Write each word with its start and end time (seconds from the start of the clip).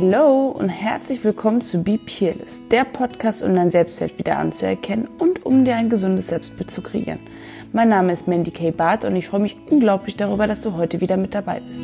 Hallo 0.00 0.54
und 0.56 0.68
herzlich 0.68 1.24
willkommen 1.24 1.60
zu 1.60 1.82
Be 1.82 1.98
Peerless, 1.98 2.60
der 2.70 2.84
Podcast, 2.84 3.42
um 3.42 3.52
dein 3.56 3.72
Selbstwert 3.72 4.16
wieder 4.16 4.38
anzuerkennen 4.38 5.08
und 5.18 5.44
um 5.44 5.64
dir 5.64 5.74
ein 5.74 5.90
gesundes 5.90 6.28
Selbstbild 6.28 6.70
zu 6.70 6.82
kreieren. 6.82 7.18
Mein 7.72 7.88
Name 7.88 8.12
ist 8.12 8.28
Mandy 8.28 8.52
K. 8.52 8.70
Barth 8.70 9.04
und 9.04 9.16
ich 9.16 9.26
freue 9.26 9.40
mich 9.40 9.56
unglaublich 9.68 10.16
darüber, 10.16 10.46
dass 10.46 10.60
du 10.60 10.76
heute 10.76 11.00
wieder 11.00 11.16
mit 11.16 11.34
dabei 11.34 11.60
bist. 11.66 11.82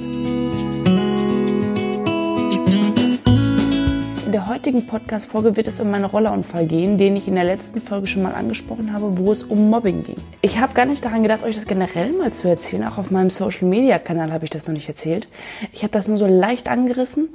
Der 4.35 4.49
heutigen 4.49 4.85
Podcast-Folge 4.85 5.57
wird 5.57 5.69
es 5.69 5.79
um 5.79 5.93
meinen 5.93 6.07
Rollerunfall 6.07 6.67
gehen, 6.67 6.99
den 6.99 7.15
ich 7.15 7.29
in 7.29 7.37
der 7.37 7.45
letzten 7.45 7.81
Folge 7.81 8.09
schon 8.09 8.25
mal 8.25 8.35
angesprochen 8.35 8.93
habe, 8.93 9.17
wo 9.17 9.31
es 9.31 9.45
um 9.45 9.71
Mobbing 9.71 10.03
ging. 10.03 10.17
Ich 10.43 10.59
habe 10.59 10.75
gar 10.75 10.87
nicht 10.87 11.05
daran 11.05 11.23
gedacht, 11.23 11.45
euch 11.45 11.55
das 11.55 11.69
generell 11.69 12.11
mal 12.11 12.33
zu 12.33 12.49
erzählen. 12.49 12.83
Auch 12.83 12.99
auf 12.99 13.13
meinem 13.13 13.31
Social-Media-Kanal 13.31 14.33
habe 14.33 14.45
ich 14.45 14.51
das 14.51 14.67
noch 14.67 14.75
nicht 14.75 14.89
erzählt. 14.89 15.29
Ich 15.71 15.85
habe 15.85 15.93
das 15.93 16.09
nur 16.09 16.19
so 16.19 16.27
leicht 16.27 16.67
angerissen 16.67 17.29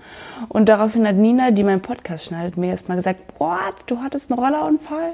und 0.50 0.68
daraufhin 0.68 1.08
hat 1.08 1.16
Nina, 1.16 1.52
die 1.52 1.64
meinen 1.64 1.80
Podcast 1.80 2.26
schneidet, 2.26 2.58
mir 2.58 2.72
erst 2.72 2.90
mal 2.90 2.96
gesagt, 2.96 3.38
boah, 3.40 3.62
du 3.86 4.00
hattest 4.02 4.30
einen 4.30 4.42
Rollerunfall? 4.42 5.14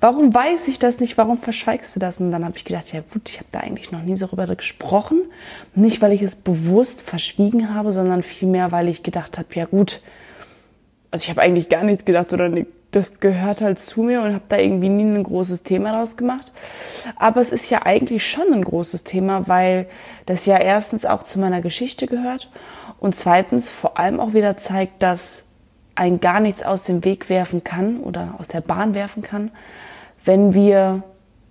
Warum 0.00 0.34
weiß 0.34 0.66
ich 0.66 0.80
das 0.80 0.98
nicht? 0.98 1.16
Warum 1.16 1.38
verschweigst 1.38 1.94
du 1.94 2.00
das? 2.00 2.18
Und 2.18 2.32
dann 2.32 2.44
habe 2.44 2.56
ich 2.56 2.64
gedacht, 2.64 2.92
ja 2.92 3.02
gut, 3.12 3.30
ich 3.30 3.38
habe 3.38 3.46
da 3.52 3.60
eigentlich 3.60 3.92
noch 3.92 4.02
nie 4.02 4.16
so 4.16 4.26
darüber 4.26 4.56
gesprochen. 4.56 5.22
Nicht, 5.76 6.02
weil 6.02 6.10
ich 6.10 6.22
es 6.22 6.34
bewusst 6.34 7.02
verschwiegen 7.02 7.72
habe, 7.72 7.92
sondern 7.92 8.24
vielmehr, 8.24 8.72
weil 8.72 8.88
ich 8.88 9.04
gedacht 9.04 9.38
habe, 9.38 9.46
ja 9.54 9.66
gut, 9.66 10.00
also 11.14 11.22
ich 11.22 11.30
habe 11.30 11.42
eigentlich 11.42 11.68
gar 11.68 11.84
nichts 11.84 12.04
gedacht 12.04 12.32
oder 12.32 12.50
das 12.90 13.20
gehört 13.20 13.60
halt 13.60 13.78
zu 13.78 14.02
mir 14.02 14.20
und 14.22 14.34
habe 14.34 14.42
da 14.48 14.56
irgendwie 14.56 14.88
nie 14.88 15.04
ein 15.04 15.22
großes 15.22 15.62
Thema 15.62 15.92
draus 15.92 16.16
gemacht. 16.16 16.52
Aber 17.14 17.40
es 17.40 17.52
ist 17.52 17.70
ja 17.70 17.82
eigentlich 17.86 18.28
schon 18.28 18.52
ein 18.52 18.64
großes 18.64 19.04
Thema, 19.04 19.46
weil 19.46 19.86
das 20.26 20.44
ja 20.44 20.58
erstens 20.58 21.06
auch 21.06 21.22
zu 21.22 21.38
meiner 21.38 21.60
Geschichte 21.60 22.08
gehört 22.08 22.50
und 22.98 23.14
zweitens 23.14 23.70
vor 23.70 23.96
allem 23.96 24.18
auch 24.18 24.34
wieder 24.34 24.56
zeigt, 24.56 25.04
dass 25.04 25.46
ein 25.94 26.18
gar 26.18 26.40
nichts 26.40 26.64
aus 26.64 26.82
dem 26.82 27.04
Weg 27.04 27.28
werfen 27.28 27.62
kann 27.62 28.00
oder 28.00 28.34
aus 28.38 28.48
der 28.48 28.60
Bahn 28.60 28.96
werfen 28.96 29.22
kann, 29.22 29.52
wenn 30.24 30.52
wir 30.52 31.04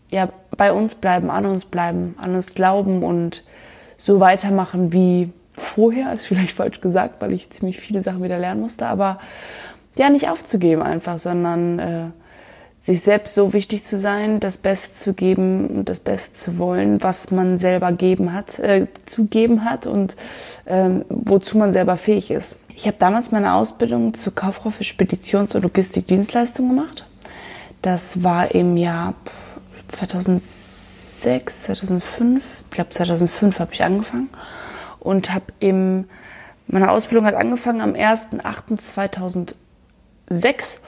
ja 0.10 0.28
bei 0.58 0.74
uns 0.74 0.96
bleiben, 0.96 1.30
an 1.30 1.46
uns 1.46 1.64
bleiben, 1.64 2.16
an 2.20 2.36
uns 2.36 2.54
glauben 2.54 3.02
und 3.02 3.46
so 3.96 4.20
weitermachen 4.20 4.92
wie 4.92 5.32
vorher, 5.56 6.12
ist 6.14 6.26
vielleicht 6.26 6.56
falsch 6.56 6.82
gesagt, 6.82 7.22
weil 7.22 7.34
ich 7.34 7.50
ziemlich 7.50 7.80
viele 7.80 8.02
Sachen 8.02 8.24
wieder 8.24 8.40
lernen 8.40 8.62
musste, 8.62 8.88
aber 8.88 9.20
ja, 9.98 10.10
nicht 10.10 10.30
aufzugeben 10.30 10.82
einfach, 10.82 11.20
sondern 11.20 11.80
äh, 11.80 12.06
sich 12.82 13.02
selbst 13.02 13.36
so 13.36 13.54
wichtig 13.54 13.84
zu 13.84 13.96
sein, 13.96 14.40
das 14.40 14.58
Beste 14.58 14.94
zu 14.96 15.14
geben 15.14 15.68
und 15.68 15.90
das 15.90 16.00
Beste 16.00 16.34
zu 16.34 16.58
wollen, 16.58 17.02
was 17.02 17.32
man 17.32 17.60
selber 17.60 17.92
geben 17.92 18.34
hat, 18.34 18.60
äh, 18.60 18.88
zu 19.06 19.26
geben 19.26 19.64
hat 19.64 19.88
und 19.88 20.18
ähm, 20.66 21.06
wozu 21.10 21.58
man 21.58 21.72
selber 21.72 21.96
fähig 21.96 22.32
ist. 22.32 22.58
Ich 22.76 22.88
habe 22.88 22.98
damals 23.00 23.32
meine 23.32 23.54
Ausbildung 23.54 24.16
zur 24.16 24.34
Kauffrau 24.34 24.72
für 24.72 24.84
Speditions- 24.84 25.56
und 25.56 25.62
Logistikdienstleistungen 25.62 26.76
gemacht. 26.76 27.06
Das 27.84 28.24
war 28.24 28.54
im 28.54 28.76
Jahr 28.78 29.14
2006, 29.90 31.62
2005, 31.62 32.44
ich 32.64 32.70
glaube 32.72 32.90
2005 32.90 33.60
habe 33.60 33.74
ich 33.74 33.84
angefangen 33.84 34.30
und 35.04 35.34
habe 35.34 35.46
im 35.60 36.06
meine 36.68 36.92
Ausbildung 36.92 37.26
hat 37.26 37.34
angefangen 37.36 37.80
am 37.82 37.94
1.8.2006 37.94 40.80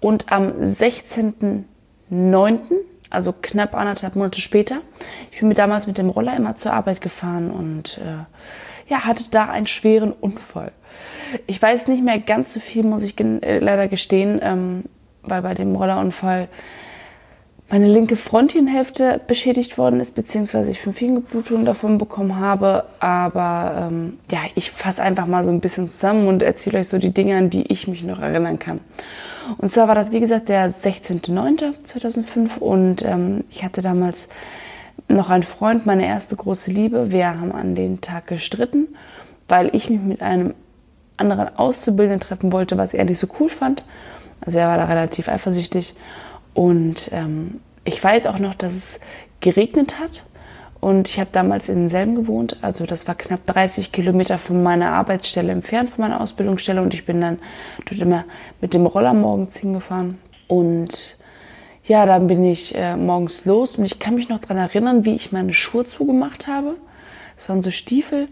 und 0.00 0.30
am 0.30 0.52
16.9., 0.52 2.60
also 3.10 3.34
knapp 3.40 3.74
anderthalb 3.74 4.14
Monate 4.16 4.40
später, 4.40 4.80
ich 5.30 5.38
bin 5.40 5.48
mir 5.48 5.54
damals 5.54 5.86
mit 5.86 5.98
dem 5.98 6.10
Roller 6.10 6.36
immer 6.36 6.56
zur 6.56 6.72
Arbeit 6.72 7.00
gefahren 7.00 7.50
und 7.50 7.98
äh, 7.98 8.24
ja, 8.88 9.04
hatte 9.04 9.24
da 9.30 9.46
einen 9.46 9.66
schweren 9.66 10.12
Unfall. 10.12 10.72
Ich 11.46 11.60
weiß 11.60 11.88
nicht 11.88 12.04
mehr 12.04 12.20
ganz 12.20 12.52
so 12.52 12.60
viel, 12.60 12.84
muss 12.84 13.02
ich 13.02 13.18
äh, 13.18 13.58
leider 13.58 13.88
gestehen, 13.88 14.38
ähm, 14.42 14.84
weil 15.22 15.42
bei 15.42 15.54
dem 15.54 15.74
Rollerunfall 15.74 16.48
meine 17.72 17.88
linke 17.88 18.16
Frontienhälfte 18.16 19.18
beschädigt 19.26 19.78
worden 19.78 19.98
ist, 19.98 20.14
beziehungsweise 20.14 20.70
ich 20.70 20.82
fünf 20.82 20.98
Fingerblutungen 20.98 21.64
davon 21.64 21.96
bekommen 21.96 22.38
habe. 22.38 22.84
Aber 23.00 23.88
ähm, 23.90 24.18
ja, 24.30 24.40
ich 24.54 24.70
fasse 24.70 25.02
einfach 25.02 25.26
mal 25.26 25.42
so 25.42 25.50
ein 25.50 25.60
bisschen 25.60 25.88
zusammen 25.88 26.28
und 26.28 26.42
erzähle 26.42 26.80
euch 26.80 26.88
so 26.88 26.98
die 26.98 27.14
Dinge, 27.14 27.34
an 27.34 27.48
die 27.48 27.62
ich 27.72 27.88
mich 27.88 28.04
noch 28.04 28.20
erinnern 28.20 28.58
kann. 28.58 28.80
Und 29.56 29.72
zwar 29.72 29.88
war 29.88 29.94
das, 29.94 30.12
wie 30.12 30.20
gesagt, 30.20 30.50
der 30.50 30.70
16.09.2005 30.70 32.58
und 32.58 33.06
ähm, 33.06 33.44
ich 33.48 33.64
hatte 33.64 33.80
damals 33.80 34.28
noch 35.08 35.30
einen 35.30 35.42
Freund, 35.42 35.86
meine 35.86 36.06
erste 36.06 36.36
große 36.36 36.70
Liebe. 36.70 37.10
Wir 37.10 37.40
haben 37.40 37.52
an 37.52 37.74
den 37.74 38.02
Tag 38.02 38.26
gestritten, 38.26 38.88
weil 39.48 39.74
ich 39.74 39.88
mich 39.88 40.02
mit 40.02 40.20
einem 40.20 40.52
anderen 41.16 41.56
Auszubildenden 41.56 42.20
treffen 42.20 42.52
wollte, 42.52 42.76
was 42.76 42.92
er 42.92 43.06
nicht 43.06 43.18
so 43.18 43.28
cool 43.40 43.48
fand. 43.48 43.86
Also 44.42 44.58
er 44.58 44.68
war 44.68 44.76
da 44.76 44.84
relativ 44.84 45.30
eifersüchtig. 45.30 45.94
Und 46.54 47.10
ähm, 47.12 47.60
ich 47.84 48.02
weiß 48.02 48.26
auch 48.26 48.38
noch, 48.38 48.54
dass 48.54 48.74
es 48.74 49.00
geregnet 49.40 49.98
hat. 49.98 50.24
Und 50.80 51.08
ich 51.08 51.20
habe 51.20 51.30
damals 51.30 51.68
in 51.68 51.88
Selben 51.88 52.16
gewohnt. 52.16 52.56
Also 52.60 52.86
das 52.86 53.06
war 53.06 53.14
knapp 53.14 53.46
30 53.46 53.92
Kilometer 53.92 54.36
von 54.36 54.62
meiner 54.64 54.92
Arbeitsstelle 54.92 55.52
entfernt, 55.52 55.90
von 55.90 56.02
meiner 56.02 56.20
Ausbildungsstelle. 56.20 56.82
Und 56.82 56.92
ich 56.92 57.04
bin 57.04 57.20
dann 57.20 57.38
dort 57.84 58.00
immer 58.00 58.24
mit 58.60 58.74
dem 58.74 58.86
Roller 58.86 59.14
morgens 59.14 59.58
hingefahren. 59.58 60.18
Und 60.48 61.18
ja, 61.84 62.04
dann 62.04 62.26
bin 62.26 62.44
ich 62.44 62.74
äh, 62.74 62.96
morgens 62.96 63.44
los. 63.44 63.78
Und 63.78 63.84
ich 63.84 64.00
kann 64.00 64.16
mich 64.16 64.28
noch 64.28 64.40
daran 64.40 64.56
erinnern, 64.56 65.04
wie 65.04 65.14
ich 65.14 65.30
meine 65.30 65.54
Schuhe 65.54 65.86
zugemacht 65.86 66.48
habe. 66.48 66.76
Das 67.36 67.48
waren 67.48 67.62
so 67.62 67.70
Stiefel. 67.70 68.28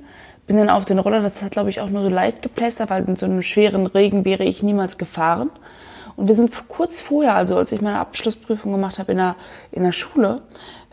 Bin 0.48 0.56
dann 0.56 0.70
auf 0.70 0.84
den 0.84 0.98
Roller, 0.98 1.20
das 1.20 1.42
hat 1.42 1.52
glaube 1.52 1.70
ich 1.70 1.80
auch 1.80 1.90
nur 1.90 2.02
so 2.02 2.08
leicht 2.08 2.42
geplästert, 2.42 2.90
weil 2.90 3.04
in 3.04 3.14
so 3.14 3.26
einem 3.26 3.42
schweren 3.42 3.86
Regen 3.86 4.24
wäre 4.24 4.42
ich 4.42 4.64
niemals 4.64 4.98
gefahren. 4.98 5.50
Und 6.16 6.28
wir 6.28 6.34
sind 6.34 6.52
kurz 6.68 7.00
vorher, 7.00 7.34
also 7.34 7.56
als 7.56 7.72
ich 7.72 7.80
meine 7.80 7.98
Abschlussprüfung 7.98 8.72
gemacht 8.72 8.98
habe 8.98 9.12
in 9.12 9.18
der, 9.18 9.36
in 9.72 9.82
der 9.82 9.92
Schule, 9.92 10.42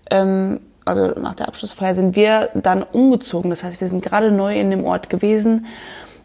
ähm, 0.10 0.60
also 0.86 1.20
nach 1.20 1.36
der 1.36 1.50
Abschlussfeier, 1.50 1.96
sind 1.96 2.16
wir 2.16 2.50
dann 2.54 2.84
umgezogen. 2.84 3.50
Das 3.50 3.64
heißt, 3.64 3.82
wir 3.82 3.88
sind 3.88 4.04
gerade 4.04 4.32
neu 4.32 4.60
in 4.60 4.72
dem 4.72 4.86
Ort 4.86 5.10
gewesen. 5.10 5.66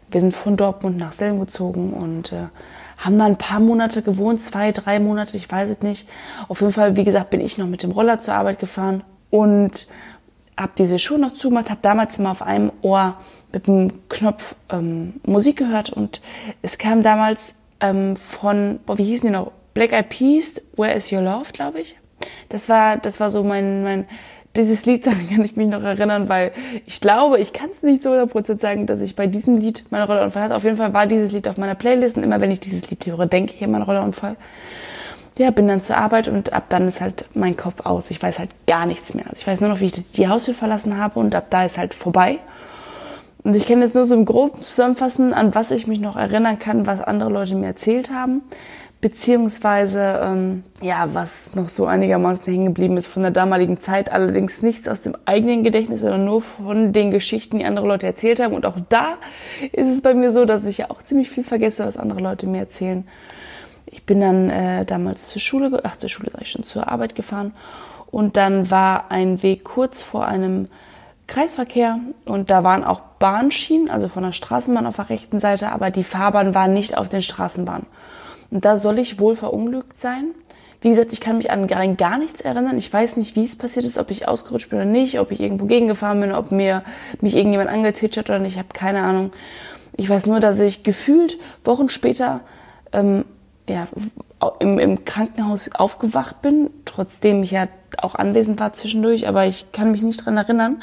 Wir 0.09 0.21
sind 0.21 0.33
von 0.33 0.57
Dortmund 0.57 0.97
nach 0.97 1.11
Selm 1.11 1.39
gezogen 1.39 1.91
und 1.93 2.31
äh, 2.31 2.45
haben 2.97 3.19
da 3.19 3.25
ein 3.25 3.37
paar 3.37 3.59
Monate 3.59 4.01
gewohnt, 4.01 4.41
zwei, 4.41 4.71
drei 4.71 4.99
Monate, 4.99 5.35
ich 5.35 5.51
weiß 5.51 5.69
es 5.69 5.81
nicht. 5.81 6.07
Auf 6.47 6.61
jeden 6.61 6.71
Fall, 6.71 6.95
wie 6.95 7.03
gesagt, 7.03 7.31
bin 7.31 7.41
ich 7.41 7.57
noch 7.57 7.67
mit 7.67 7.83
dem 7.83 7.91
Roller 7.91 8.19
zur 8.19 8.35
Arbeit 8.35 8.59
gefahren 8.59 9.03
und 9.29 9.87
habe 10.55 10.73
diese 10.77 10.99
Schuhe 10.99 11.19
noch 11.19 11.33
zugemacht, 11.33 11.69
habe 11.69 11.79
damals 11.81 12.19
immer 12.19 12.31
auf 12.31 12.41
einem 12.41 12.71
Ohr 12.81 13.15
mit 13.51 13.67
dem 13.67 14.07
Knopf 14.09 14.55
ähm, 14.69 15.15
Musik 15.25 15.57
gehört 15.57 15.89
und 15.89 16.21
es 16.61 16.77
kam 16.77 17.03
damals 17.03 17.55
ähm, 17.83 18.15
von, 18.15 18.79
boah, 18.85 18.97
wie 18.97 19.03
hießen 19.03 19.27
die 19.27 19.33
noch? 19.33 19.51
Black 19.73 19.91
Eyed 19.91 20.09
Peas, 20.09 20.61
Where 20.77 20.93
is 20.93 21.11
Your 21.11 21.21
Love, 21.21 21.51
glaube 21.51 21.81
ich. 21.81 21.95
Das 22.49 22.69
war, 22.69 22.97
das 22.97 23.19
war 23.19 23.29
so 23.29 23.43
mein, 23.43 23.83
mein, 23.83 24.05
dieses 24.55 24.85
Lied, 24.85 25.05
daran 25.05 25.29
kann 25.29 25.43
ich 25.43 25.55
mich 25.55 25.67
noch 25.67 25.83
erinnern, 25.83 26.29
weil 26.29 26.53
ich 26.85 27.01
glaube, 27.01 27.39
ich 27.39 27.51
kann 27.51 27.69
es 27.71 27.83
nicht 27.83 28.03
so 28.03 28.11
100% 28.11 28.59
sagen, 28.61 28.87
dass 28.87 29.01
ich 29.01 29.15
bei 29.15 29.27
diesem 29.27 29.57
Lied 29.57 29.83
meine 29.89 30.07
Rollerunfall 30.07 30.43
hatte. 30.43 30.55
Auf 30.55 30.63
jeden 30.63 30.77
Fall 30.77 30.93
war 30.93 31.05
dieses 31.07 31.31
Lied 31.31 31.47
auf 31.47 31.57
meiner 31.57 31.75
Playlist 31.75 32.17
und 32.17 32.23
immer 32.23 32.39
wenn 32.39 32.51
ich 32.51 32.61
dieses 32.61 32.89
Lied 32.89 33.05
höre, 33.05 33.25
denke 33.25 33.53
ich 33.53 33.63
an 33.63 33.71
meinen 33.71 33.83
Rollerunfall. 33.83 34.37
Ja, 35.37 35.49
bin 35.49 35.67
dann 35.67 35.81
zur 35.81 35.97
Arbeit 35.97 36.27
und 36.27 36.53
ab 36.53 36.65
dann 36.69 36.87
ist 36.87 37.01
halt 37.01 37.25
mein 37.33 37.57
Kopf 37.57 37.85
aus. 37.85 38.11
Ich 38.11 38.21
weiß 38.21 38.37
halt 38.37 38.51
gar 38.67 38.85
nichts 38.85 39.15
mehr. 39.15 39.25
Also 39.25 39.37
ich 39.41 39.47
weiß 39.47 39.61
nur 39.61 39.69
noch, 39.71 39.79
wie 39.79 39.87
ich 39.87 40.11
die 40.11 40.27
Haustür 40.27 40.53
verlassen 40.53 40.97
habe 40.97 41.19
und 41.19 41.33
ab 41.33 41.47
da 41.49 41.65
ist 41.65 41.79
halt 41.79 41.95
vorbei. 41.95 42.37
Und 43.43 43.55
ich 43.55 43.67
kann 43.67 43.81
jetzt 43.81 43.95
nur 43.95 44.05
so 44.05 44.15
im 44.15 44.25
Groben 44.25 44.63
zusammenfassen, 44.63 45.33
an 45.33 45.53
was 45.53 45.71
ich 45.71 45.85
mich 45.85 45.99
noch 45.99 46.15
erinnern 46.15 46.59
kann, 46.59 46.87
was 46.87 47.01
andere 47.01 47.29
Leute 47.29 47.55
mir 47.55 47.67
erzählt 47.67 48.09
haben, 48.09 48.41
beziehungsweise 49.01 50.21
ähm, 50.23 50.63
ja, 50.81 51.09
was 51.13 51.53
noch 51.53 51.67
so 51.67 51.85
einigermaßen 51.85 52.45
hängen 52.45 52.67
geblieben 52.67 52.95
ist 52.95 53.07
von 53.07 53.21
der 53.21 53.31
damaligen 53.31 53.81
Zeit, 53.81 54.13
allerdings 54.13 54.61
nichts 54.61 54.87
aus 54.87 55.01
dem 55.01 55.17
eigenen 55.25 55.63
Gedächtnis, 55.63 56.01
sondern 56.01 56.23
nur 56.23 56.41
von 56.41 56.93
den 56.93 57.11
Geschichten, 57.11 57.59
die 57.59 57.65
andere 57.65 57.85
Leute 57.85 58.07
erzählt 58.07 58.41
haben. 58.41 58.53
Und 58.53 58.65
auch 58.65 58.77
da 58.87 59.15
ist 59.73 59.91
es 59.91 60.01
bei 60.01 60.13
mir 60.13 60.31
so, 60.31 60.45
dass 60.45 60.65
ich 60.65 60.77
ja 60.77 60.89
auch 60.89 61.03
ziemlich 61.03 61.29
viel 61.29 61.43
vergesse, 61.43 61.85
was 61.85 61.97
andere 61.97 62.21
Leute 62.21 62.47
mir 62.47 62.59
erzählen. 62.59 63.05
Ich 63.87 64.05
bin 64.05 64.21
dann 64.21 64.49
äh, 64.49 64.85
damals 64.85 65.27
zur 65.27 65.41
Schule, 65.41 65.81
ach 65.83 65.97
zur 65.97 66.09
Schule 66.09 66.31
sag 66.31 66.41
ich 66.43 66.51
schon, 66.51 66.63
zur 66.63 66.87
Arbeit 66.87 67.13
gefahren 67.13 67.53
und 68.09 68.37
dann 68.37 68.71
war 68.71 69.11
ein 69.11 69.43
Weg 69.43 69.65
kurz 69.65 70.01
vor 70.01 70.25
einem 70.27 70.69
Kreisverkehr 71.27 71.99
und 72.25 72.49
da 72.49 72.63
waren 72.63 72.83
auch 72.83 72.99
Bahnschienen, 73.19 73.89
also 73.89 74.07
von 74.07 74.23
der 74.23 74.33
Straßenbahn 74.33 74.85
auf 74.85 74.97
der 74.97 75.09
rechten 75.09 75.39
Seite, 75.39 75.71
aber 75.71 75.89
die 75.89 76.03
Fahrbahn 76.03 76.53
war 76.53 76.67
nicht 76.67 76.97
auf 76.97 77.09
den 77.09 77.21
Straßenbahnen. 77.21 77.85
Und 78.51 78.65
da 78.65 78.77
soll 78.77 78.99
ich 78.99 79.19
wohl 79.19 79.35
verunglückt 79.35 79.99
sein. 79.99 80.31
Wie 80.81 80.89
gesagt, 80.89 81.13
ich 81.13 81.21
kann 81.21 81.37
mich 81.37 81.49
an 81.49 81.95
gar 81.95 82.17
nichts 82.17 82.41
erinnern. 82.41 82.77
Ich 82.77 82.91
weiß 82.91 83.15
nicht, 83.15 83.37
wie 83.37 83.43
es 83.43 83.57
passiert 83.57 83.85
ist, 83.85 83.97
ob 83.97 84.11
ich 84.11 84.27
ausgerutscht 84.27 84.69
bin 84.69 84.79
oder 84.79 84.85
nicht, 84.85 85.17
ob 85.19 85.31
ich 85.31 85.39
irgendwo 85.39 85.65
gegengefahren 85.65 86.19
bin, 86.19 86.33
ob 86.33 86.51
mir 86.51 86.83
mich 87.21 87.35
irgendjemand 87.37 87.69
angetitscht 87.69 88.17
hat 88.17 88.29
oder 88.29 88.39
nicht. 88.39 88.53
Ich 88.53 88.59
habe 88.59 88.73
keine 88.73 89.01
Ahnung. 89.01 89.31
Ich 89.95 90.09
weiß 90.09 90.25
nur, 90.25 90.41
dass 90.41 90.59
ich 90.59 90.83
gefühlt 90.83 91.39
Wochen 91.63 91.87
später 91.87 92.41
ähm, 92.91 93.23
ja, 93.67 93.87
im, 94.59 94.79
im 94.79 95.05
Krankenhaus 95.05 95.69
aufgewacht 95.73 96.41
bin, 96.41 96.69
trotzdem 96.85 97.43
ich 97.43 97.51
ja 97.51 97.67
auch 97.97 98.15
anwesend 98.15 98.59
war 98.59 98.73
zwischendurch, 98.73 99.27
aber 99.27 99.45
ich 99.45 99.71
kann 99.71 99.91
mich 99.91 100.01
nicht 100.01 100.25
dran 100.25 100.37
erinnern. 100.37 100.81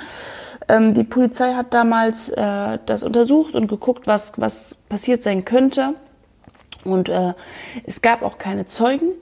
Ähm, 0.69 0.95
die 0.95 1.05
Polizei 1.05 1.55
hat 1.55 1.75
damals 1.75 2.29
äh, 2.29 2.79
das 2.87 3.03
untersucht 3.03 3.55
und 3.55 3.69
geguckt, 3.69 4.07
was, 4.07 4.33
was 4.37 4.75
passiert 4.89 5.23
sein 5.23 5.45
könnte. 5.45 5.95
Und 6.85 7.09
äh, 7.09 7.35
es 7.85 8.03
gab 8.03 8.23
auch 8.23 8.39
keine 8.39 8.67
Zeugen. 8.67 9.13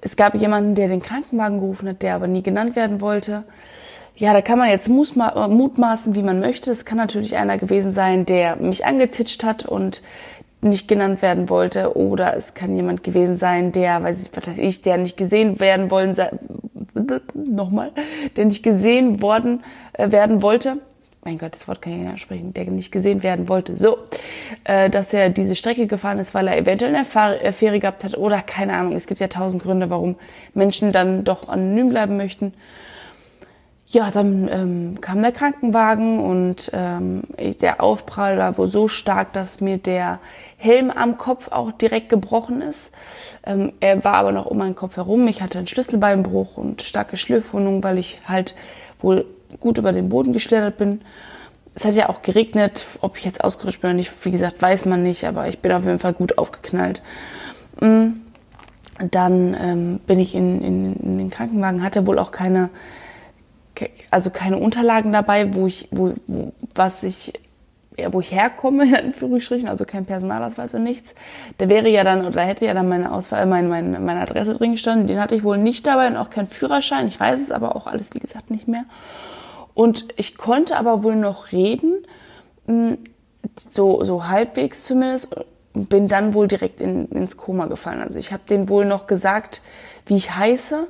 Es 0.00 0.16
gab 0.16 0.34
jemanden, 0.34 0.74
der 0.74 0.88
den 0.88 1.02
Krankenwagen 1.02 1.58
gerufen 1.58 1.88
hat, 1.88 2.02
der 2.02 2.14
aber 2.14 2.26
nie 2.26 2.42
genannt 2.42 2.76
werden 2.76 3.00
wollte. 3.00 3.44
Ja, 4.16 4.32
da 4.32 4.40
kann 4.40 4.58
man 4.58 4.70
jetzt 4.70 4.88
mutmaßen, 4.88 6.14
wie 6.14 6.22
man 6.22 6.40
möchte. 6.40 6.70
Es 6.70 6.86
kann 6.86 6.96
natürlich 6.96 7.36
einer 7.36 7.58
gewesen 7.58 7.92
sein, 7.92 8.24
der 8.24 8.56
mich 8.56 8.86
angetitscht 8.86 9.44
hat 9.44 9.66
und 9.66 10.00
nicht 10.66 10.88
genannt 10.88 11.22
werden 11.22 11.48
wollte. 11.48 11.96
Oder 11.96 12.36
es 12.36 12.54
kann 12.54 12.76
jemand 12.76 13.02
gewesen 13.02 13.36
sein, 13.36 13.72
der, 13.72 14.02
weiß 14.02 14.22
ich, 14.22 14.36
was 14.36 14.46
weiß 14.46 14.58
ich, 14.58 14.82
der 14.82 14.98
nicht 14.98 15.16
gesehen 15.16 15.60
werden 15.60 15.90
wollen, 15.90 16.14
nochmal, 17.34 17.92
der 18.36 18.44
nicht 18.46 18.62
gesehen 18.62 19.22
worden 19.22 19.62
äh, 19.94 20.10
werden 20.10 20.42
wollte 20.42 20.78
mein 21.26 21.38
Gott, 21.38 21.54
das 21.54 21.66
Wort 21.66 21.82
kann 21.82 21.92
ich 21.92 22.08
nicht 22.08 22.20
sprechen, 22.20 22.54
der 22.54 22.64
nicht 22.66 22.92
gesehen 22.92 23.24
werden 23.24 23.48
wollte, 23.48 23.76
so, 23.76 23.98
äh, 24.62 24.88
dass 24.88 25.12
er 25.12 25.28
diese 25.28 25.56
Strecke 25.56 25.88
gefahren 25.88 26.20
ist, 26.20 26.34
weil 26.34 26.46
er 26.46 26.56
eventuell 26.56 26.94
eine 26.94 27.04
Affäre 27.04 27.80
gehabt 27.80 28.04
hat 28.04 28.16
oder 28.16 28.40
keine 28.42 28.74
Ahnung. 28.74 28.94
Es 28.94 29.08
gibt 29.08 29.20
ja 29.20 29.26
tausend 29.26 29.62
Gründe, 29.62 29.90
warum 29.90 30.14
Menschen 30.54 30.92
dann 30.92 31.24
doch 31.24 31.48
anonym 31.48 31.88
bleiben 31.88 32.16
möchten. 32.16 32.54
Ja, 33.88 34.10
dann 34.12 34.48
ähm, 34.52 35.00
kam 35.00 35.20
der 35.20 35.32
Krankenwagen 35.32 36.20
und 36.20 36.70
ähm, 36.72 37.22
der 37.60 37.82
Aufprall 37.82 38.38
war 38.38 38.56
wohl 38.56 38.68
so 38.68 38.86
stark, 38.86 39.32
dass 39.32 39.60
mir 39.60 39.78
der 39.78 40.20
Helm 40.58 40.90
am 40.90 41.18
Kopf 41.18 41.48
auch 41.52 41.72
direkt 41.72 42.08
gebrochen 42.08 42.62
ist. 42.62 42.92
Ähm, 43.44 43.72
er 43.80 44.04
war 44.04 44.14
aber 44.14 44.32
noch 44.32 44.46
um 44.46 44.58
meinen 44.58 44.74
Kopf 44.74 44.96
herum. 44.96 45.28
Ich 45.28 45.42
hatte 45.42 45.58
einen 45.58 45.66
Schlüsselbeinbruch 45.66 46.56
und 46.56 46.82
starke 46.82 47.16
Schlürfwundung, 47.16 47.82
weil 47.82 47.98
ich 47.98 48.20
halt 48.26 48.56
wohl 49.00 49.26
gut 49.60 49.78
über 49.78 49.92
den 49.92 50.08
Boden 50.08 50.32
geschlittert 50.32 50.78
bin. 50.78 51.02
Es 51.74 51.84
hat 51.84 51.94
ja 51.94 52.08
auch 52.08 52.22
geregnet. 52.22 52.86
Ob 53.02 53.18
ich 53.18 53.24
jetzt 53.24 53.44
ausgerutscht 53.44 53.82
bin 53.82 53.90
oder 53.90 53.96
nicht, 53.96 54.12
wie 54.24 54.30
gesagt, 54.30 54.62
weiß 54.62 54.86
man 54.86 55.02
nicht, 55.02 55.26
aber 55.26 55.48
ich 55.48 55.58
bin 55.58 55.72
auf 55.72 55.84
jeden 55.84 55.98
Fall 55.98 56.14
gut 56.14 56.38
aufgeknallt. 56.38 57.02
Mm. 57.80 58.22
Dann 59.10 59.54
ähm, 59.60 60.00
bin 60.06 60.18
ich 60.18 60.34
in, 60.34 60.62
in, 60.62 60.96
in, 60.96 61.18
den 61.18 61.28
Krankenwagen, 61.28 61.82
hatte 61.82 62.06
wohl 62.06 62.18
auch 62.18 62.30
keine, 62.30 62.70
also 64.10 64.30
keine 64.30 64.56
Unterlagen 64.56 65.12
dabei, 65.12 65.54
wo 65.54 65.66
ich, 65.66 65.88
wo, 65.90 66.14
wo 66.26 66.54
was 66.74 67.02
ich 67.02 67.34
ja, 67.98 68.12
wo 68.12 68.20
ich 68.20 68.32
herkomme, 68.32 68.84
in 68.88 68.94
Anführungsstrichen, 68.94 69.68
also 69.68 69.84
kein 69.84 70.04
Personalausweis 70.04 70.74
und 70.74 70.84
nichts. 70.84 71.14
Da 71.58 71.68
wäre 71.68 71.88
ja 71.88 72.04
dann, 72.04 72.26
oder 72.26 72.42
hätte 72.42 72.66
ja 72.66 72.74
dann 72.74 72.88
meine 72.88 73.12
Auswahl, 73.12 73.46
meine, 73.46 73.68
meine, 73.68 73.98
meine 74.00 74.20
Adresse 74.20 74.54
drin 74.54 74.72
gestanden. 74.72 75.06
Den 75.06 75.20
hatte 75.20 75.34
ich 75.34 75.44
wohl 75.44 75.58
nicht 75.58 75.86
dabei 75.86 76.08
und 76.08 76.16
auch 76.16 76.30
keinen 76.30 76.48
Führerschein. 76.48 77.08
Ich 77.08 77.18
weiß 77.18 77.40
es 77.40 77.50
aber 77.50 77.76
auch 77.76 77.86
alles, 77.86 78.14
wie 78.14 78.20
gesagt, 78.20 78.50
nicht 78.50 78.68
mehr. 78.68 78.84
Und 79.74 80.06
ich 80.16 80.38
konnte 80.38 80.76
aber 80.76 81.02
wohl 81.02 81.16
noch 81.16 81.52
reden, 81.52 81.94
hm, 82.66 82.98
so, 83.56 84.04
so 84.04 84.26
halbwegs 84.28 84.84
zumindest, 84.84 85.36
und 85.74 85.90
bin 85.90 86.08
dann 86.08 86.32
wohl 86.32 86.48
direkt 86.48 86.80
in, 86.80 87.06
ins 87.08 87.36
Koma 87.36 87.66
gefallen. 87.66 88.00
Also 88.00 88.18
ich 88.18 88.32
habe 88.32 88.42
denen 88.48 88.70
wohl 88.70 88.86
noch 88.86 89.06
gesagt, 89.06 89.60
wie 90.06 90.16
ich 90.16 90.34
heiße. 90.34 90.86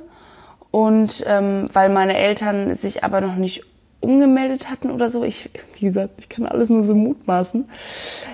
Und 0.71 1.25
ähm, 1.27 1.67
weil 1.73 1.89
meine 1.89 2.15
Eltern 2.15 2.73
sich 2.73 3.03
aber 3.03 3.19
noch 3.19 3.35
nicht 3.35 3.65
umgemeldet 4.07 4.69
hatten 4.69 4.89
oder 4.89 5.09
so. 5.09 5.23
Ich, 5.23 5.49
wie 5.77 5.85
gesagt, 5.85 6.15
ich 6.17 6.29
kann 6.29 6.45
alles 6.45 6.69
nur 6.69 6.83
so 6.83 6.95
mutmaßen. 6.95 7.69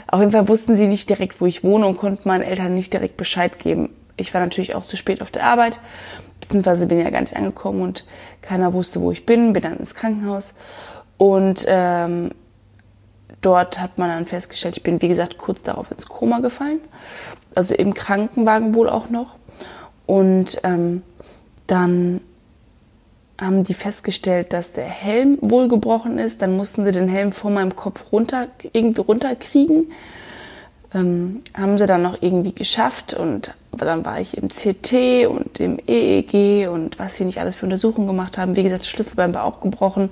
Auf 0.07 0.19
jeden 0.19 0.31
Fall 0.31 0.47
wussten 0.47 0.75
sie 0.75 0.87
nicht 0.87 1.09
direkt, 1.09 1.41
wo 1.41 1.45
ich 1.45 1.63
wohne 1.63 1.87
und 1.87 1.97
konnten 1.97 2.27
meinen 2.27 2.43
Eltern 2.43 2.75
nicht 2.75 2.93
direkt 2.93 3.17
Bescheid 3.17 3.59
geben. 3.59 3.89
Ich 4.15 4.33
war 4.33 4.41
natürlich 4.41 4.75
auch 4.75 4.85
zu 4.85 4.95
spät 4.95 5.21
auf 5.21 5.31
der 5.31 5.45
Arbeit, 5.45 5.79
beziehungsweise 6.39 6.85
bin 6.85 6.99
ja 6.99 7.09
gar 7.09 7.21
nicht 7.21 7.35
angekommen 7.35 7.81
und 7.81 8.05
keiner 8.41 8.73
wusste, 8.73 9.01
wo 9.01 9.11
ich 9.11 9.25
bin, 9.25 9.53
bin 9.53 9.63
dann 9.63 9.77
ins 9.77 9.95
Krankenhaus 9.95 10.53
und 11.17 11.65
ähm, 11.67 12.31
dort 13.41 13.79
hat 13.81 13.97
man 13.97 14.09
dann 14.09 14.25
festgestellt, 14.25 14.77
ich 14.77 14.83
bin 14.83 15.01
wie 15.01 15.07
gesagt 15.07 15.37
kurz 15.37 15.63
darauf 15.63 15.89
ins 15.89 16.07
Koma 16.07 16.39
gefallen, 16.39 16.79
also 17.55 17.73
im 17.73 17.95
Krankenwagen 17.95 18.75
wohl 18.75 18.89
auch 18.89 19.09
noch 19.09 19.35
und 20.05 20.59
ähm, 20.63 21.01
dann 21.65 22.21
haben 23.45 23.63
die 23.63 23.73
festgestellt, 23.73 24.53
dass 24.53 24.73
der 24.73 24.85
Helm 24.85 25.37
wohl 25.41 25.67
gebrochen 25.67 26.17
ist. 26.19 26.41
Dann 26.41 26.55
mussten 26.55 26.83
sie 26.83 26.91
den 26.91 27.07
Helm 27.07 27.31
vor 27.31 27.51
meinem 27.51 27.75
Kopf 27.75 28.11
runter, 28.11 28.47
irgendwie 28.71 29.01
runterkriegen. 29.01 29.91
Ähm, 30.93 31.41
haben 31.55 31.77
sie 31.77 31.87
dann 31.87 32.03
noch 32.03 32.21
irgendwie 32.21 32.53
geschafft 32.53 33.15
und 33.15 33.55
dann 33.71 34.05
war 34.05 34.19
ich 34.19 34.37
im 34.37 34.49
CT 34.49 35.27
und 35.27 35.59
im 35.59 35.79
EEG 35.87 36.69
und 36.69 36.99
was 36.99 37.15
sie 37.15 37.25
nicht 37.25 37.39
alles 37.39 37.55
für 37.55 37.65
Untersuchungen 37.65 38.05
gemacht 38.05 38.37
haben. 38.37 38.55
Wie 38.55 38.61
gesagt, 38.61 38.83
das 38.83 38.89
Schlüsselbein 38.89 39.33
war 39.33 39.45
auch 39.45 39.59
gebrochen. 39.61 40.11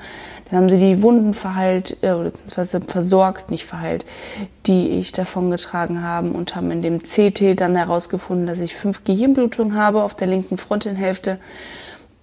Dann 0.50 0.60
haben 0.60 0.70
sie 0.70 0.80
die 0.80 1.04
Wunden 1.04 1.36
verheilt, 1.36 1.98
äh, 2.02 2.12
oder 2.12 2.32
beziehungsweise 2.32 2.82
versorgt, 2.82 3.52
nicht 3.52 3.66
verheilt, 3.66 4.06
die 4.66 4.90
ich 4.90 5.12
davon 5.12 5.52
getragen 5.52 6.02
habe 6.02 6.32
und 6.32 6.56
haben 6.56 6.72
in 6.72 6.82
dem 6.82 7.04
CT 7.04 7.60
dann 7.60 7.76
herausgefunden, 7.76 8.48
dass 8.48 8.60
ich 8.60 8.76
fünf 8.76 9.04
Gehirnblutungen 9.04 9.76
habe 9.76 10.02
auf 10.02 10.16
der 10.16 10.28
linken 10.28 10.58
Frontenhälfte 10.58 11.38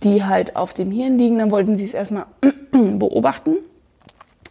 die 0.03 0.25
halt 0.25 0.57
auf 0.57 0.75
dem 0.75 0.91
Hirn 0.91 1.19
liegen. 1.19 1.39
Dann 1.39 1.51
wollten 1.51 1.77
sie 1.77 1.85
es 1.85 1.95
erstmal 1.95 2.27
beobachten, 2.73 3.57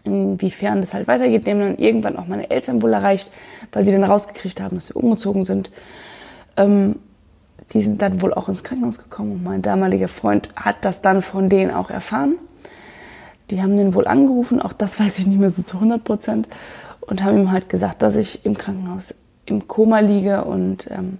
inwiefern 0.03 0.81
das 0.81 0.93
halt 0.93 1.07
weitergeht. 1.07 1.45
Die 1.45 1.51
haben 1.51 1.59
dann 1.59 1.77
irgendwann 1.77 2.17
auch 2.17 2.27
meine 2.27 2.49
Eltern 2.49 2.81
wohl 2.81 2.93
erreicht, 2.93 3.31
weil 3.71 3.85
die 3.85 3.91
dann 3.91 4.03
rausgekriegt 4.03 4.61
haben, 4.61 4.75
dass 4.75 4.87
sie 4.87 4.93
umgezogen 4.93 5.43
sind. 5.43 5.71
Ähm, 6.55 6.97
die 7.73 7.81
sind 7.81 8.01
dann 8.01 8.21
wohl 8.21 8.33
auch 8.33 8.47
ins 8.47 8.63
Krankenhaus 8.63 8.97
gekommen 8.97 9.33
und 9.33 9.43
mein 9.43 9.61
damaliger 9.61 10.07
Freund 10.07 10.49
hat 10.55 10.77
das 10.81 11.01
dann 11.01 11.21
von 11.21 11.49
denen 11.49 11.71
auch 11.71 11.89
erfahren. 11.89 12.35
Die 13.49 13.61
haben 13.61 13.77
den 13.77 13.93
wohl 13.93 14.07
angerufen, 14.07 14.61
auch 14.61 14.73
das 14.73 14.99
weiß 14.99 15.19
ich 15.19 15.27
nicht 15.27 15.39
mehr 15.39 15.49
so 15.49 15.63
zu 15.63 15.77
100 15.77 16.03
Prozent, 16.03 16.47
und 17.07 17.23
haben 17.23 17.39
ihm 17.39 17.51
halt 17.51 17.69
gesagt, 17.69 18.01
dass 18.01 18.15
ich 18.15 18.45
im 18.45 18.57
Krankenhaus 18.57 19.15
im 19.45 19.67
Koma 19.67 19.99
liege 19.99 20.43
und 20.43 20.91
ähm, 20.91 21.19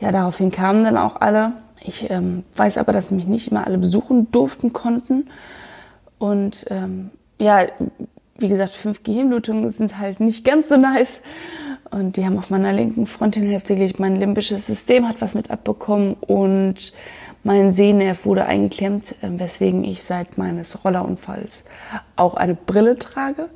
ja, 0.00 0.12
daraufhin 0.12 0.52
kamen 0.52 0.84
dann 0.84 0.96
auch 0.96 1.20
alle 1.20 1.52
ich 1.84 2.10
ähm, 2.10 2.44
weiß 2.56 2.78
aber, 2.78 2.92
dass 2.92 3.10
mich 3.10 3.26
nicht 3.26 3.50
immer 3.50 3.66
alle 3.66 3.78
besuchen 3.78 4.30
durften, 4.32 4.72
konnten. 4.72 5.28
Und 6.18 6.66
ähm, 6.70 7.10
ja, 7.38 7.66
wie 8.38 8.48
gesagt, 8.48 8.72
fünf 8.74 9.02
Gehirnblutungen 9.02 9.70
sind 9.70 9.98
halt 9.98 10.20
nicht 10.20 10.44
ganz 10.44 10.68
so 10.68 10.76
nice. 10.76 11.20
Und 11.90 12.16
die 12.16 12.24
haben 12.24 12.38
auf 12.38 12.50
meiner 12.50 12.72
linken 12.72 13.06
Frontenhälfte 13.06 13.74
gelegt. 13.74 14.00
Mein 14.00 14.16
limbisches 14.16 14.66
System 14.66 15.06
hat 15.08 15.20
was 15.20 15.34
mit 15.34 15.50
abbekommen 15.50 16.14
und 16.14 16.92
mein 17.44 17.74
Sehnerv 17.74 18.24
wurde 18.24 18.46
eingeklemmt, 18.46 19.16
ähm, 19.22 19.38
weswegen 19.38 19.84
ich 19.84 20.02
seit 20.02 20.38
meines 20.38 20.84
Rollerunfalls 20.84 21.64
auch 22.16 22.34
eine 22.34 22.54
Brille 22.54 22.98
trage. 22.98 23.50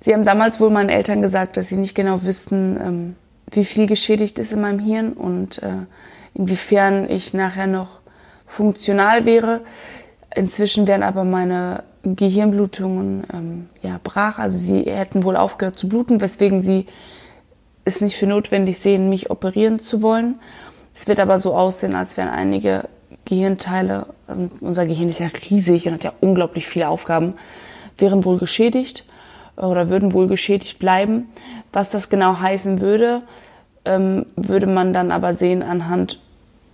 Sie 0.00 0.12
haben 0.12 0.24
damals 0.24 0.60
wohl 0.60 0.70
meinen 0.70 0.88
Eltern 0.88 1.22
gesagt, 1.22 1.56
dass 1.56 1.68
sie 1.68 1.76
nicht 1.76 1.94
genau 1.94 2.24
wüssten, 2.24 2.76
ähm, 2.82 3.16
wie 3.52 3.64
viel 3.64 3.86
geschädigt 3.86 4.38
ist 4.38 4.52
in 4.52 4.60
meinem 4.60 4.80
Hirn 4.80 5.12
und 5.12 5.62
äh, 5.62 5.86
inwiefern 6.34 7.08
ich 7.10 7.34
nachher 7.34 7.66
noch 7.66 8.00
funktional 8.46 9.24
wäre. 9.24 9.60
Inzwischen 10.34 10.86
wären 10.86 11.02
aber 11.02 11.24
meine 11.24 11.84
Gehirnblutungen 12.02 13.24
ähm, 13.32 13.68
ja, 13.82 14.00
brach. 14.02 14.38
Also 14.38 14.58
sie 14.58 14.82
hätten 14.82 15.24
wohl 15.24 15.36
aufgehört 15.36 15.78
zu 15.78 15.88
bluten, 15.88 16.20
weswegen 16.20 16.60
sie 16.60 16.86
es 17.84 18.00
nicht 18.00 18.16
für 18.16 18.26
notwendig 18.26 18.78
sehen, 18.78 19.08
mich 19.08 19.30
operieren 19.30 19.80
zu 19.80 20.02
wollen. 20.02 20.38
Es 20.94 21.06
wird 21.06 21.20
aber 21.20 21.38
so 21.38 21.54
aussehen, 21.54 21.94
als 21.94 22.16
wären 22.16 22.28
einige 22.28 22.88
Gehirnteile, 23.24 24.06
ähm, 24.28 24.50
unser 24.60 24.86
Gehirn 24.86 25.08
ist 25.08 25.20
ja 25.20 25.28
riesig 25.50 25.86
und 25.86 25.94
hat 25.94 26.04
ja 26.04 26.12
unglaublich 26.20 26.66
viele 26.66 26.88
Aufgaben, 26.88 27.34
wären 27.98 28.24
wohl 28.24 28.38
geschädigt 28.38 29.04
oder 29.56 29.88
würden 29.90 30.12
wohl 30.12 30.26
geschädigt 30.26 30.78
bleiben. 30.78 31.28
Was 31.72 31.90
das 31.90 32.08
genau 32.08 32.40
heißen 32.40 32.80
würde, 32.80 33.22
ähm, 33.84 34.26
würde 34.36 34.66
man 34.66 34.92
dann 34.92 35.10
aber 35.12 35.34
sehen 35.34 35.62
anhand 35.62 36.20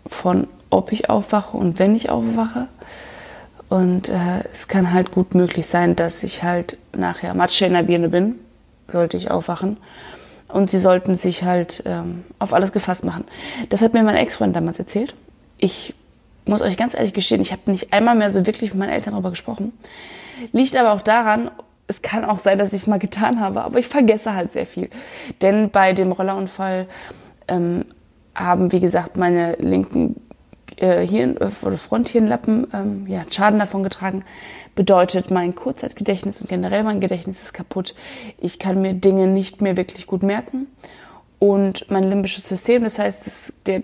von, 0.07 0.47
ob 0.71 0.93
ich 0.93 1.11
aufwache 1.11 1.57
und 1.57 1.79
wenn 1.79 1.95
ich 1.95 2.11
aufwache. 2.11 2.69
Und 3.69 4.09
äh, 4.09 4.45
es 4.53 4.69
kann 4.69 4.93
halt 4.93 5.11
gut 5.11 5.35
möglich 5.35 5.67
sein, 5.67 5.97
dass 5.97 6.23
ich 6.23 6.43
halt 6.43 6.79
nachher 6.97 7.35
Matsche 7.35 7.67
in 7.67 7.73
der 7.73 7.83
Birne 7.83 8.09
bin, 8.09 8.37
sollte 8.87 9.17
ich 9.17 9.31
aufwachen. 9.31 9.77
Und 10.49 10.71
sie 10.71 10.79
sollten 10.79 11.17
sich 11.17 11.43
halt 11.43 11.83
ähm, 11.87 12.25
auf 12.39 12.53
alles 12.53 12.73
gefasst 12.73 13.05
machen. 13.05 13.25
Das 13.69 13.83
hat 13.83 13.93
mir 13.93 14.05
mein 14.05 14.15
Ex-Freund 14.15 14.55
damals 14.55 14.79
erzählt. 14.79 15.15
Ich 15.59 15.95
muss 16.45 16.63
euch 16.63 16.77
ganz 16.77 16.95
ehrlich 16.95 17.13
gestehen, 17.13 17.43
ich 17.43 17.51
habe 17.51 17.63
nicht 17.67 17.93
einmal 17.93 18.15
mehr 18.15 18.31
so 18.31 18.47
wirklich 18.47 18.71
mit 18.71 18.79
meinen 18.79 18.91
Eltern 18.91 19.15
darüber 19.15 19.31
gesprochen. 19.31 19.73
Liegt 20.53 20.77
aber 20.77 20.93
auch 20.93 21.01
daran, 21.01 21.51
es 21.89 22.03
kann 22.03 22.25
auch 22.25 22.39
sein, 22.39 22.59
dass 22.59 22.73
ich 22.73 22.83
es 22.83 22.87
mal 22.87 22.99
getan 22.99 23.41
habe, 23.41 23.63
aber 23.63 23.79
ich 23.79 23.87
vergesse 23.87 24.35
halt 24.35 24.53
sehr 24.53 24.67
viel. 24.67 24.91
Denn 25.41 25.71
bei 25.71 25.93
dem 25.93 26.13
Rollerunfall 26.13 26.87
ähm, 27.49 27.85
haben, 28.35 28.73
wie 28.73 28.81
gesagt, 28.81 29.17
meine 29.17 29.55
linken 29.57 30.21
äh, 30.77 31.07
Hirn- 31.07 31.37
oder 31.37 31.79
Fronthirnlappen 31.79 32.67
ähm, 32.75 33.07
ja, 33.07 33.25
Schaden 33.31 33.59
davon 33.59 33.83
getragen. 33.83 34.25
Bedeutet, 34.75 35.31
mein 35.31 35.55
Kurzzeitgedächtnis 35.55 36.41
und 36.41 36.51
generell 36.51 36.83
mein 36.83 37.01
Gedächtnis 37.01 37.41
ist 37.41 37.55
kaputt. 37.55 37.95
Ich 38.39 38.59
kann 38.59 38.83
mir 38.83 38.93
Dinge 38.93 39.27
nicht 39.27 39.63
mehr 39.63 39.77
wirklich 39.77 40.07
gut 40.07 40.23
merken. 40.23 40.67
Und 41.39 41.91
mein 41.91 42.05
limbisches 42.05 42.49
System, 42.49 42.85
das 42.85 42.99
heißt, 42.99 43.27
das, 43.27 43.55
der, 43.65 43.83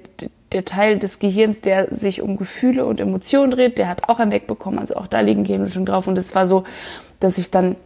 der 0.52 0.64
Teil 0.64 0.98
des 0.98 1.18
Gehirns, 1.18 1.60
der 1.60 1.94
sich 1.94 2.20
um 2.20 2.36
Gefühle 2.36 2.84
und 2.84 3.00
Emotionen 3.00 3.52
dreht, 3.52 3.78
der 3.78 3.88
hat 3.88 4.08
auch 4.08 4.18
ein 4.18 4.30
Wegbekommen. 4.30 4.78
Also 4.78 4.96
auch 4.96 5.06
da 5.06 5.20
liegen 5.20 5.44
Gehirnblutungen 5.44 5.86
drauf. 5.86 6.06
Und 6.06 6.18
es 6.18 6.34
war 6.34 6.46
so, 6.46 6.64
dass 7.20 7.38
ich 7.38 7.50
dann 7.50 7.76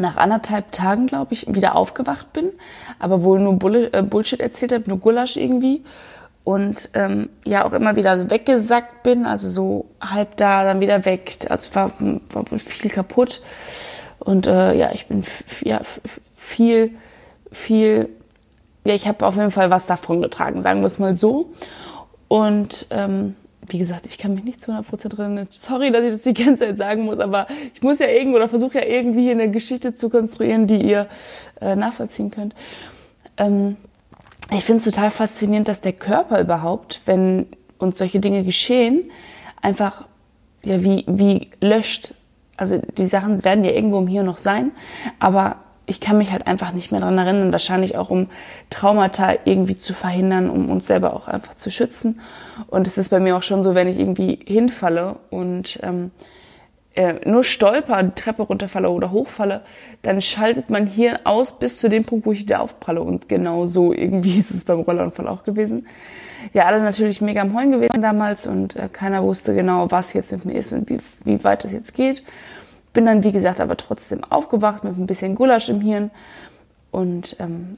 nach 0.00 0.16
anderthalb 0.16 0.72
Tagen, 0.72 1.06
glaube 1.06 1.34
ich, 1.34 1.52
wieder 1.52 1.76
aufgewacht 1.76 2.32
bin, 2.32 2.50
aber 2.98 3.22
wohl 3.22 3.40
nur 3.40 3.54
Bulle, 3.54 3.92
äh, 3.92 4.02
Bullshit 4.02 4.40
erzählt 4.40 4.72
habe, 4.72 4.84
nur 4.88 4.98
Gulasch 4.98 5.36
irgendwie. 5.36 5.84
Und 6.42 6.90
ähm, 6.94 7.28
ja 7.44 7.64
auch 7.66 7.72
immer 7.72 7.96
wieder 7.96 8.30
weggesackt 8.30 9.02
bin, 9.02 9.26
also 9.26 9.48
so 9.48 9.86
halb 10.00 10.36
da, 10.38 10.64
dann 10.64 10.80
wieder 10.80 11.04
weg, 11.04 11.38
also 11.48 11.74
war, 11.74 11.92
war 12.30 12.44
viel 12.58 12.90
kaputt. 12.90 13.42
Und 14.18 14.46
äh, 14.46 14.74
ja, 14.74 14.90
ich 14.92 15.06
bin 15.06 15.24
ja, 15.62 15.80
viel, 16.36 16.92
viel, 17.52 18.08
ja, 18.84 18.94
ich 18.94 19.06
habe 19.06 19.26
auf 19.26 19.36
jeden 19.36 19.50
Fall 19.50 19.70
was 19.70 19.86
davon 19.86 20.22
getragen, 20.22 20.62
sagen 20.62 20.80
wir 20.80 20.86
es 20.86 20.98
mal 20.98 21.14
so. 21.14 21.52
Und 22.28 22.86
ähm, 22.90 23.36
wie 23.68 23.78
gesagt, 23.78 24.06
ich 24.06 24.18
kann 24.18 24.34
mich 24.34 24.44
nicht 24.44 24.60
zu 24.60 24.72
100% 24.72 25.18
erinnern. 25.18 25.46
Sorry, 25.50 25.90
dass 25.90 26.04
ich 26.04 26.12
das 26.12 26.22
die 26.22 26.34
ganze 26.34 26.66
Zeit 26.66 26.78
sagen 26.78 27.04
muss, 27.04 27.18
aber 27.18 27.46
ich 27.74 27.82
muss 27.82 27.98
ja 27.98 28.08
irgendwo 28.08 28.36
oder 28.36 28.48
versuche 28.48 28.78
ja 28.78 28.84
irgendwie 28.84 29.30
eine 29.30 29.50
Geschichte 29.50 29.94
zu 29.94 30.10
konstruieren, 30.10 30.66
die 30.66 30.82
ihr 30.82 31.08
äh, 31.60 31.76
nachvollziehen 31.76 32.30
könnt. 32.30 32.54
Ähm, 33.36 33.76
ich 34.52 34.64
finde 34.64 34.78
es 34.78 34.84
total 34.84 35.10
faszinierend, 35.10 35.68
dass 35.68 35.80
der 35.80 35.92
Körper 35.92 36.40
überhaupt, 36.40 37.00
wenn 37.06 37.46
uns 37.78 37.98
solche 37.98 38.18
Dinge 38.20 38.44
geschehen, 38.44 39.10
einfach 39.62 40.06
ja 40.64 40.82
wie, 40.82 41.04
wie 41.06 41.50
löscht. 41.60 42.14
Also 42.56 42.78
die 42.98 43.06
Sachen 43.06 43.44
werden 43.44 43.64
ja 43.64 43.70
irgendwo 43.70 43.98
im 43.98 44.06
Hier 44.06 44.22
noch 44.22 44.38
sein, 44.38 44.72
aber 45.18 45.56
ich 45.90 46.00
kann 46.00 46.18
mich 46.18 46.30
halt 46.30 46.46
einfach 46.46 46.72
nicht 46.72 46.92
mehr 46.92 47.00
dran 47.00 47.18
erinnern, 47.18 47.52
wahrscheinlich 47.52 47.96
auch 47.96 48.10
um 48.10 48.28
Traumata 48.70 49.34
irgendwie 49.44 49.76
zu 49.76 49.92
verhindern, 49.92 50.48
um 50.48 50.70
uns 50.70 50.86
selber 50.86 51.14
auch 51.14 51.26
einfach 51.26 51.56
zu 51.56 51.70
schützen. 51.70 52.20
Und 52.68 52.86
es 52.86 52.96
ist 52.96 53.08
bei 53.08 53.18
mir 53.18 53.36
auch 53.36 53.42
schon 53.42 53.64
so, 53.64 53.74
wenn 53.74 53.88
ich 53.88 53.98
irgendwie 53.98 54.38
hinfalle 54.46 55.16
und 55.30 55.80
ähm, 55.82 56.12
äh, 56.94 57.28
nur 57.28 57.42
stolper, 57.42 58.02
die 58.04 58.14
Treppe 58.14 58.42
runterfalle 58.42 58.88
oder 58.88 59.10
hochfalle, 59.10 59.62
dann 60.02 60.22
schaltet 60.22 60.70
man 60.70 60.86
hier 60.86 61.20
aus 61.24 61.58
bis 61.58 61.78
zu 61.78 61.88
dem 61.88 62.04
Punkt, 62.04 62.24
wo 62.24 62.32
ich 62.32 62.40
wieder 62.40 62.62
aufpralle. 62.62 63.02
Und 63.02 63.28
genau 63.28 63.66
so 63.66 63.92
irgendwie 63.92 64.38
ist 64.38 64.52
es 64.52 64.64
beim 64.64 64.80
Rollerunfall 64.80 65.26
auch 65.26 65.42
gewesen. 65.42 65.88
Ja, 66.52 66.66
alle 66.66 66.80
natürlich 66.80 67.20
mega 67.20 67.42
am 67.42 67.54
Heulen 67.56 67.72
gewesen 67.72 68.00
damals 68.00 68.46
und 68.46 68.76
äh, 68.76 68.88
keiner 68.88 69.24
wusste 69.24 69.56
genau, 69.56 69.90
was 69.90 70.12
jetzt 70.12 70.30
mit 70.30 70.44
mir 70.44 70.54
ist 70.54 70.72
und 70.72 70.88
wie, 70.88 71.00
wie 71.24 71.42
weit 71.42 71.64
das 71.64 71.72
jetzt 71.72 71.94
geht. 71.94 72.22
Bin 72.92 73.06
dann, 73.06 73.22
wie 73.22 73.32
gesagt, 73.32 73.60
aber 73.60 73.76
trotzdem 73.76 74.24
aufgewacht 74.24 74.84
mit 74.84 74.98
ein 74.98 75.06
bisschen 75.06 75.34
Gulasch 75.34 75.68
im 75.68 75.80
Hirn. 75.80 76.10
Und 76.90 77.36
ähm, 77.38 77.74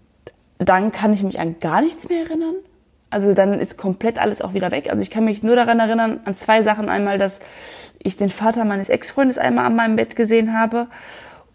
dann 0.59 0.93
kann 0.93 1.13
ich 1.13 1.23
mich 1.23 1.39
an 1.39 1.57
gar 1.61 1.83
nichts 1.83 2.09
mehr 2.09 2.25
erinnern. 2.25 2.55
Also 3.11 3.35
dann 3.35 3.61
ist 3.61 3.77
komplett 3.77 4.19
alles 4.19 4.41
auch 4.41 4.55
wieder 4.55 4.71
weg. 4.71 4.89
Also 4.91 5.03
ich 5.03 5.11
kann 5.11 5.25
mich 5.25 5.43
nur 5.43 5.55
daran 5.55 5.81
erinnern, 5.81 6.21
an 6.25 6.35
zwei 6.35 6.63
Sachen. 6.63 6.89
Einmal, 6.89 7.19
dass 7.19 7.41
ich 7.99 8.17
den 8.17 8.31
Vater 8.31 8.65
meines 8.65 8.89
Ex-Freundes 8.89 9.37
einmal 9.37 9.67
an 9.67 9.77
meinem 9.77 9.97
Bett 9.97 10.17
gesehen 10.17 10.59
habe. 10.59 10.87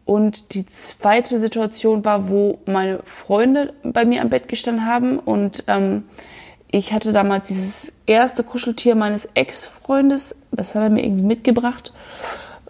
Und 0.05 0.53
die 0.53 0.65
zweite 0.67 1.39
Situation 1.39 2.05
war, 2.05 2.29
wo 2.29 2.59
meine 2.65 2.99
Freunde 3.03 3.73
bei 3.83 4.05
mir 4.05 4.21
am 4.21 4.29
Bett 4.29 4.47
gestanden 4.47 4.85
haben. 4.85 5.17
Und 5.17 5.63
ähm, 5.67 6.03
ich 6.69 6.93
hatte 6.93 7.11
damals 7.11 7.47
dieses 7.47 7.91
erste 8.05 8.43
Kuscheltier 8.43 8.95
meines 8.95 9.27
Ex-Freundes. 9.33 10.35
Das 10.51 10.75
hat 10.75 10.83
er 10.83 10.89
mir 10.89 11.03
irgendwie 11.03 11.25
mitgebracht. 11.25 11.91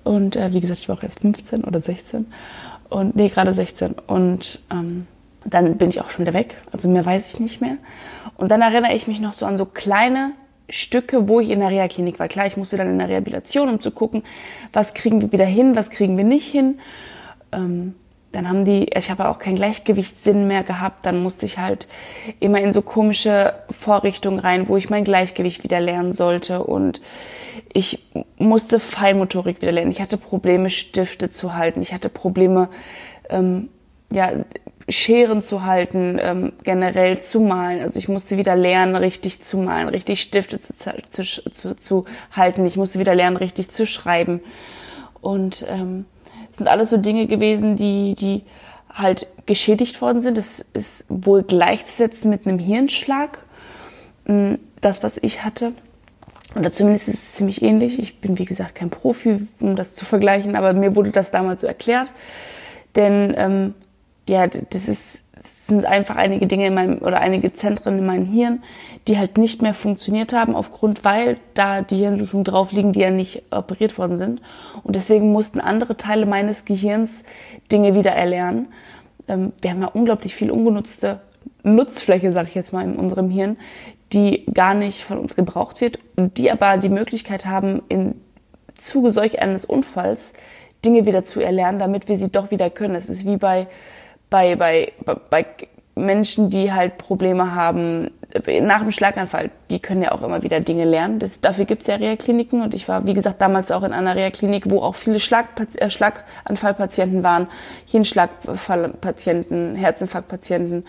Und 0.07 0.37
äh, 0.37 0.53
wie 0.53 0.61
gesagt, 0.61 0.79
ich 0.79 0.87
war 0.87 0.97
auch 0.97 1.03
erst 1.03 1.19
15 1.19 1.65
oder 1.65 1.81
16. 1.81 2.27
Und 2.89 3.15
nee, 3.17 3.27
gerade 3.27 3.53
16. 3.53 3.95
Und 4.07 4.61
ähm, 4.71 5.05
dann 5.43 5.77
bin 5.77 5.89
ich 5.89 5.99
auch 5.99 6.09
schon 6.09 6.25
wieder 6.25 6.33
weg. 6.33 6.55
Also 6.71 6.87
mehr 6.87 7.05
weiß 7.05 7.33
ich 7.33 7.39
nicht 7.41 7.59
mehr. 7.59 7.77
Und 8.37 8.49
dann 8.49 8.61
erinnere 8.61 8.93
ich 8.93 9.07
mich 9.07 9.19
noch 9.19 9.33
so 9.33 9.45
an 9.45 9.57
so 9.57 9.65
kleine 9.65 10.31
Stücke, 10.69 11.27
wo 11.27 11.41
ich 11.41 11.49
in 11.49 11.59
der 11.59 11.69
Reha-Klinik 11.69 12.19
war. 12.19 12.29
Klar, 12.29 12.45
ich 12.47 12.55
musste 12.55 12.77
dann 12.77 12.89
in 12.89 12.99
der 12.99 13.09
Rehabilitation, 13.09 13.67
um 13.67 13.81
zu 13.81 13.91
gucken, 13.91 14.23
was 14.71 14.93
kriegen 14.93 15.21
wir 15.21 15.33
wieder 15.33 15.45
hin, 15.45 15.75
was 15.75 15.89
kriegen 15.89 16.15
wir 16.15 16.23
nicht 16.23 16.49
hin. 16.49 16.79
Ähm, 17.51 17.95
dann 18.31 18.47
haben 18.47 18.63
die, 18.63 18.85
ich 18.95 19.09
habe 19.09 19.27
auch 19.27 19.39
keinen 19.39 19.55
Gleichgewichtssinn 19.55 20.47
mehr 20.47 20.63
gehabt. 20.63 21.05
Dann 21.05 21.21
musste 21.21 21.45
ich 21.45 21.57
halt 21.57 21.89
immer 22.39 22.61
in 22.61 22.71
so 22.71 22.81
komische 22.81 23.55
Vorrichtungen 23.71 24.39
rein, 24.39 24.69
wo 24.69 24.77
ich 24.77 24.89
mein 24.89 25.03
Gleichgewicht 25.03 25.63
wieder 25.63 25.81
lernen 25.81 26.13
sollte. 26.13 26.63
Und 26.63 27.01
ich 27.73 27.99
musste 28.37 28.79
Feinmotorik 28.79 29.61
wieder 29.61 29.71
lernen. 29.71 29.91
Ich 29.91 30.01
hatte 30.01 30.17
Probleme, 30.17 30.69
Stifte 30.69 31.29
zu 31.29 31.55
halten. 31.55 31.81
Ich 31.81 31.93
hatte 31.93 32.09
Probleme, 32.09 32.69
ähm, 33.29 33.69
ja, 34.11 34.31
Scheren 34.89 35.43
zu 35.43 35.65
halten, 35.65 36.17
ähm, 36.21 36.53
generell 36.63 37.21
zu 37.21 37.41
malen. 37.41 37.81
Also 37.81 37.99
ich 37.99 38.07
musste 38.07 38.37
wieder 38.37 38.55
lernen, 38.55 38.95
richtig 38.95 39.43
zu 39.43 39.57
malen, 39.57 39.89
richtig 39.89 40.21
Stifte 40.21 40.61
zu, 40.61 40.73
zu, 41.09 41.23
zu, 41.51 41.75
zu 41.75 42.05
halten. 42.31 42.65
Ich 42.65 42.77
musste 42.77 42.99
wieder 42.99 43.13
lernen, 43.13 43.35
richtig 43.35 43.69
zu 43.69 43.85
schreiben. 43.85 44.39
Und 45.19 45.65
ähm, 45.67 46.05
es 46.51 46.57
sind 46.57 46.67
alles 46.67 46.89
so 46.89 46.97
Dinge 46.97 47.27
gewesen, 47.27 47.75
die, 47.75 48.15
die 48.15 48.43
halt 48.89 49.27
geschädigt 49.45 50.01
worden 50.01 50.21
sind. 50.21 50.37
Das 50.37 50.59
ist 50.59 51.05
wohl 51.09 51.43
gleichzusetzen 51.43 52.29
mit 52.29 52.47
einem 52.47 52.59
Hirnschlag. 52.59 53.39
Hm, 54.25 54.57
das, 54.79 55.03
was 55.03 55.17
ich 55.21 55.43
hatte. 55.43 55.73
Oder 56.55 56.71
zumindest 56.71 57.09
ist 57.09 57.23
es 57.23 57.31
ziemlich 57.33 57.61
ähnlich. 57.61 57.99
Ich 57.99 58.19
bin, 58.19 58.39
wie 58.39 58.45
gesagt, 58.45 58.75
kein 58.75 58.89
Profi, 58.89 59.47
um 59.59 59.75
das 59.75 59.95
zu 59.95 60.05
vergleichen, 60.05 60.55
aber 60.55 60.73
mir 60.73 60.95
wurde 60.95 61.11
das 61.11 61.31
damals 61.31 61.61
so 61.61 61.67
erklärt. 61.67 62.11
Denn 62.95 63.33
ähm, 63.37 63.73
ja, 64.27 64.47
das 64.47 64.87
ist, 64.87 65.21
sind 65.67 65.85
einfach 65.85 66.15
einige 66.15 66.47
Dinge 66.47 66.67
in 66.67 66.73
meinem 66.73 66.99
oder 66.99 67.19
einige 67.19 67.53
Zentren 67.53 67.99
in 67.99 68.05
meinem 68.05 68.25
Hirn, 68.25 68.63
die 69.07 69.17
halt 69.17 69.37
nicht 69.37 69.61
mehr 69.61 69.73
funktioniert 69.73 70.33
haben, 70.33 70.55
aufgrund, 70.55 71.05
weil 71.05 71.37
da 71.53 71.81
die 71.81 71.97
Hirnblutungen 71.97 72.43
drauf 72.43 72.71
liegen, 72.71 72.93
die 72.93 73.01
ja 73.01 73.11
nicht 73.11 73.43
operiert 73.51 73.97
worden 73.97 74.17
sind. 74.17 74.41
Und 74.83 74.95
deswegen 74.95 75.31
mussten 75.31 75.59
andere 75.59 75.97
Teile 75.97 76.25
meines 76.25 76.65
Gehirns 76.65 77.23
Dinge 77.71 77.93
wieder 77.93 78.11
erlernen. 78.11 78.67
Ähm, 79.27 79.53
wir 79.61 79.71
haben 79.71 79.81
ja 79.81 79.89
unglaublich 79.89 80.33
viel 80.33 80.49
ungenutzte 80.49 81.19
Nutzfläche, 81.63 82.31
sage 82.31 82.49
ich 82.49 82.55
jetzt 82.55 82.73
mal, 82.73 82.83
in 82.83 82.95
unserem 82.95 83.29
Hirn, 83.29 83.57
die 84.13 84.45
gar 84.53 84.73
nicht 84.73 85.03
von 85.03 85.17
uns 85.17 85.35
gebraucht 85.35 85.81
wird 85.81 85.99
und 86.15 86.37
die 86.37 86.51
aber 86.51 86.77
die 86.77 86.89
Möglichkeit 86.89 87.45
haben, 87.45 87.81
im 87.89 88.15
Zuge 88.75 89.11
solch 89.11 89.41
eines 89.41 89.65
Unfalls 89.65 90.33
Dinge 90.85 91.05
wieder 91.05 91.25
zu 91.25 91.41
erlernen, 91.41 91.79
damit 91.79 92.07
wir 92.07 92.17
sie 92.17 92.29
doch 92.29 92.51
wieder 92.51 92.69
können. 92.69 92.95
Es 92.95 93.09
ist 93.09 93.25
wie 93.25 93.37
bei, 93.37 93.67
bei, 94.29 94.55
bei, 94.55 94.91
bei 95.29 95.45
Menschen, 96.05 96.49
die 96.49 96.71
halt 96.71 96.97
Probleme 96.97 97.53
haben 97.55 98.11
nach 98.61 98.81
dem 98.81 98.91
Schlaganfall. 98.91 99.49
Die 99.69 99.79
können 99.79 100.01
ja 100.01 100.11
auch 100.11 100.21
immer 100.21 100.43
wieder 100.43 100.59
Dinge 100.59 100.85
lernen. 100.85 101.19
Das, 101.19 101.41
dafür 101.41 101.65
gibt's 101.65 101.87
ja 101.87 101.95
Reha-Kliniken 101.95 102.61
und 102.61 102.73
ich 102.73 102.87
war, 102.87 103.05
wie 103.05 103.13
gesagt, 103.13 103.41
damals 103.41 103.71
auch 103.71 103.83
in 103.83 103.93
einer 103.93 104.15
Reha-Klinik, 104.15 104.69
wo 104.69 104.81
auch 104.81 104.95
viele 104.95 105.19
Schlag, 105.19 105.47
äh, 105.77 105.89
Schlaganfallpatienten 105.89 107.23
waren, 107.23 107.47
Hirnschlagpatienten, 107.85 109.75
Herzinfarktpatienten 109.75 110.83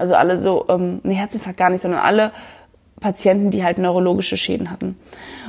also 0.00 0.14
alle 0.14 0.40
so, 0.40 0.64
ähm, 0.68 1.00
nee, 1.02 1.14
Herzinfarkt 1.14 1.58
gar 1.58 1.68
nicht, 1.68 1.82
sondern 1.82 2.00
alle 2.00 2.32
Patienten, 3.00 3.50
die 3.50 3.62
halt 3.62 3.78
neurologische 3.78 4.38
Schäden 4.38 4.70
hatten. 4.70 4.96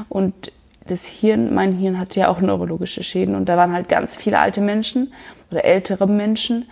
Und 0.09 0.51
das 0.87 1.05
Hirn, 1.05 1.53
mein 1.53 1.71
Hirn 1.71 1.97
hatte 1.97 2.19
ja 2.19 2.27
auch 2.27 2.41
neurologische 2.41 3.03
Schäden 3.03 3.35
und 3.35 3.47
da 3.47 3.55
waren 3.55 3.71
halt 3.71 3.87
ganz 3.87 4.17
viele 4.17 4.39
alte 4.39 4.59
Menschen 4.59 5.13
oder 5.51 5.63
ältere 5.63 6.05
Menschen, 6.07 6.69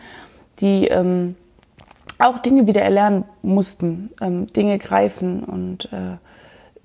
die 0.60 0.88
ähm, 0.88 1.36
auch 2.20 2.40
Dinge 2.40 2.68
wieder 2.68 2.82
erlernen 2.82 3.24
mussten, 3.42 4.12
ähm, 4.22 4.48
Dinge 4.48 4.78
greifen 4.78 5.44
und 5.44 5.92
äh, 5.92 6.18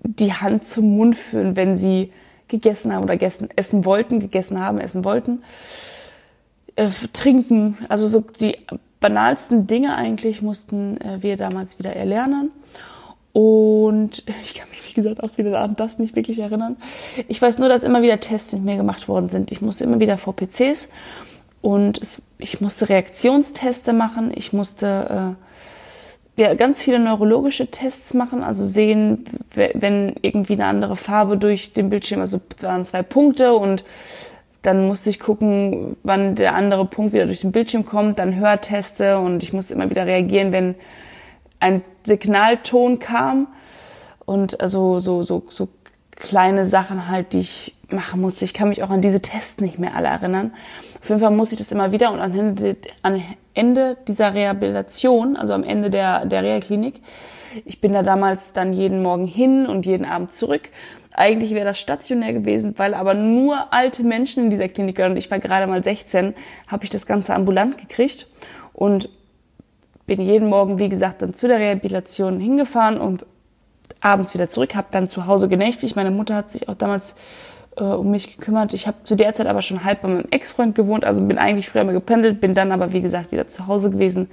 die 0.02 0.32
Hand 0.32 0.66
zum 0.66 0.96
Mund 0.96 1.16
führen, 1.16 1.56
wenn 1.56 1.76
sie 1.76 2.12
gegessen 2.48 2.94
haben 2.94 3.02
oder 3.02 3.14
gegessen, 3.14 3.48
essen 3.56 3.84
wollten, 3.84 4.20
gegessen 4.20 4.60
haben, 4.60 4.78
essen 4.78 5.04
wollten, 5.04 5.42
äh, 6.76 6.88
trinken, 7.12 7.78
also 7.88 8.06
so 8.06 8.20
die 8.20 8.58
banalsten 9.00 9.66
Dinge 9.66 9.96
eigentlich 9.96 10.40
mussten 10.40 10.98
äh, 11.00 11.18
wir 11.20 11.36
damals 11.36 11.78
wieder 11.78 11.94
erlernen. 11.94 12.50
Und 13.32 14.24
ich 14.44 14.54
kann 14.54 14.68
mich, 14.70 14.88
wie 14.88 14.94
gesagt, 14.94 15.20
auch 15.20 15.36
wieder 15.36 15.60
an 15.60 15.74
das 15.74 15.98
nicht 15.98 16.14
wirklich 16.14 16.38
erinnern. 16.38 16.76
Ich 17.26 17.42
weiß 17.42 17.58
nur, 17.58 17.68
dass 17.68 17.82
immer 17.82 18.00
wieder 18.00 18.20
Tests 18.20 18.52
mit 18.52 18.62
mir 18.62 18.76
gemacht 18.76 19.08
worden 19.08 19.28
sind. 19.28 19.50
Ich 19.50 19.60
musste 19.60 19.82
immer 19.82 19.98
wieder 19.98 20.16
vor 20.16 20.36
PCs 20.36 20.88
und 21.64 21.96
es, 22.02 22.20
ich 22.36 22.60
musste 22.60 22.90
Reaktionsteste 22.90 23.94
machen. 23.94 24.32
Ich 24.34 24.52
musste 24.52 25.36
äh, 26.36 26.42
ja, 26.42 26.52
ganz 26.52 26.82
viele 26.82 26.98
neurologische 26.98 27.68
Tests 27.68 28.12
machen, 28.12 28.42
also 28.42 28.66
sehen, 28.66 29.24
wenn 29.54 30.14
irgendwie 30.20 30.52
eine 30.52 30.66
andere 30.66 30.94
Farbe 30.94 31.38
durch 31.38 31.72
den 31.72 31.88
Bildschirm, 31.88 32.20
also 32.20 32.38
es 32.54 32.62
waren 32.64 32.84
zwei 32.84 33.02
Punkte 33.02 33.54
und 33.54 33.82
dann 34.60 34.86
musste 34.86 35.08
ich 35.08 35.18
gucken, 35.18 35.96
wann 36.02 36.34
der 36.34 36.54
andere 36.54 36.84
Punkt 36.84 37.14
wieder 37.14 37.24
durch 37.24 37.40
den 37.40 37.52
Bildschirm 37.52 37.86
kommt, 37.86 38.18
dann 38.18 38.36
Hörteste 38.36 39.18
und 39.18 39.42
ich 39.42 39.54
musste 39.54 39.72
immer 39.72 39.88
wieder 39.88 40.04
reagieren, 40.04 40.52
wenn 40.52 40.74
ein 41.60 41.82
Signalton 42.04 42.98
kam 42.98 43.46
und 44.26 44.60
also 44.60 45.00
so, 45.00 45.22
so, 45.22 45.44
so 45.48 45.70
kleine 46.16 46.66
Sachen 46.66 47.08
halt, 47.08 47.32
die 47.32 47.40
ich 47.40 47.74
machen 47.88 48.20
musste. 48.20 48.44
Ich 48.44 48.54
kann 48.54 48.68
mich 48.68 48.82
auch 48.82 48.90
an 48.90 49.00
diese 49.00 49.20
Tests 49.20 49.60
nicht 49.60 49.78
mehr 49.78 49.94
alle 49.94 50.08
erinnern. 50.08 50.52
Auf 51.00 51.08
jeden 51.08 51.20
Fall 51.20 51.30
muss 51.30 51.52
ich 51.52 51.58
das 51.58 51.70
immer 51.72 51.92
wieder 51.92 52.12
und 52.12 52.20
am 52.20 53.22
Ende, 53.54 53.96
dieser 54.08 54.34
Rehabilitation, 54.34 55.36
also 55.36 55.52
am 55.52 55.64
Ende 55.64 55.90
der, 55.90 56.24
der 56.26 56.42
Reha-Klinik, 56.42 57.00
ich 57.64 57.80
bin 57.80 57.92
da 57.92 58.02
damals 58.02 58.52
dann 58.52 58.72
jeden 58.72 59.02
Morgen 59.02 59.26
hin 59.26 59.66
und 59.66 59.86
jeden 59.86 60.06
Abend 60.06 60.34
zurück 60.34 60.70
Eigentlich 61.16 61.52
wäre 61.52 61.64
das 61.64 61.78
stationär 61.78 62.32
gewesen, 62.32 62.74
weil 62.76 62.92
aber 62.92 63.14
nur 63.14 63.72
alte 63.72 64.02
Menschen 64.02 64.44
in 64.44 64.50
dieser 64.50 64.68
Klinik 64.68 64.96
gehören. 64.96 65.12
Und 65.12 65.18
ich 65.18 65.30
war 65.30 65.38
gerade 65.38 65.68
mal 65.68 65.82
16, 65.82 66.34
habe 66.66 66.84
ich 66.84 66.90
das 66.90 67.06
Ganze 67.06 67.34
ambulant 67.34 67.78
gekriegt 67.78 68.26
und 68.72 69.08
bin 70.06 70.20
jeden 70.20 70.48
Morgen, 70.48 70.80
wie 70.80 70.88
gesagt, 70.88 71.22
dann 71.22 71.32
zu 71.32 71.46
der 71.46 71.60
Rehabilitation 71.60 72.40
hingefahren 72.40 72.98
und 72.98 73.26
abends 74.04 74.34
wieder 74.34 74.48
zurück, 74.48 74.74
habe 74.74 74.88
dann 74.90 75.08
zu 75.08 75.26
Hause 75.26 75.48
genächtigt. 75.48 75.96
Meine 75.96 76.10
Mutter 76.10 76.34
hat 76.34 76.52
sich 76.52 76.68
auch 76.68 76.74
damals 76.74 77.16
äh, 77.76 77.84
um 77.84 78.10
mich 78.10 78.36
gekümmert. 78.36 78.74
Ich 78.74 78.86
habe 78.86 78.98
zu 79.04 79.16
der 79.16 79.34
Zeit 79.34 79.46
aber 79.46 79.62
schon 79.62 79.84
halb 79.84 80.02
bei 80.02 80.08
meinem 80.08 80.26
Ex-Freund 80.30 80.74
gewohnt, 80.74 81.04
also 81.04 81.24
bin 81.24 81.38
eigentlich 81.38 81.68
früher 81.68 81.84
mal 81.84 81.92
gependelt, 81.92 82.40
bin 82.40 82.54
dann 82.54 82.72
aber, 82.72 82.92
wie 82.92 83.02
gesagt, 83.02 83.32
wieder 83.32 83.48
zu 83.48 83.66
Hause 83.66 83.90
gewesen, 83.90 84.30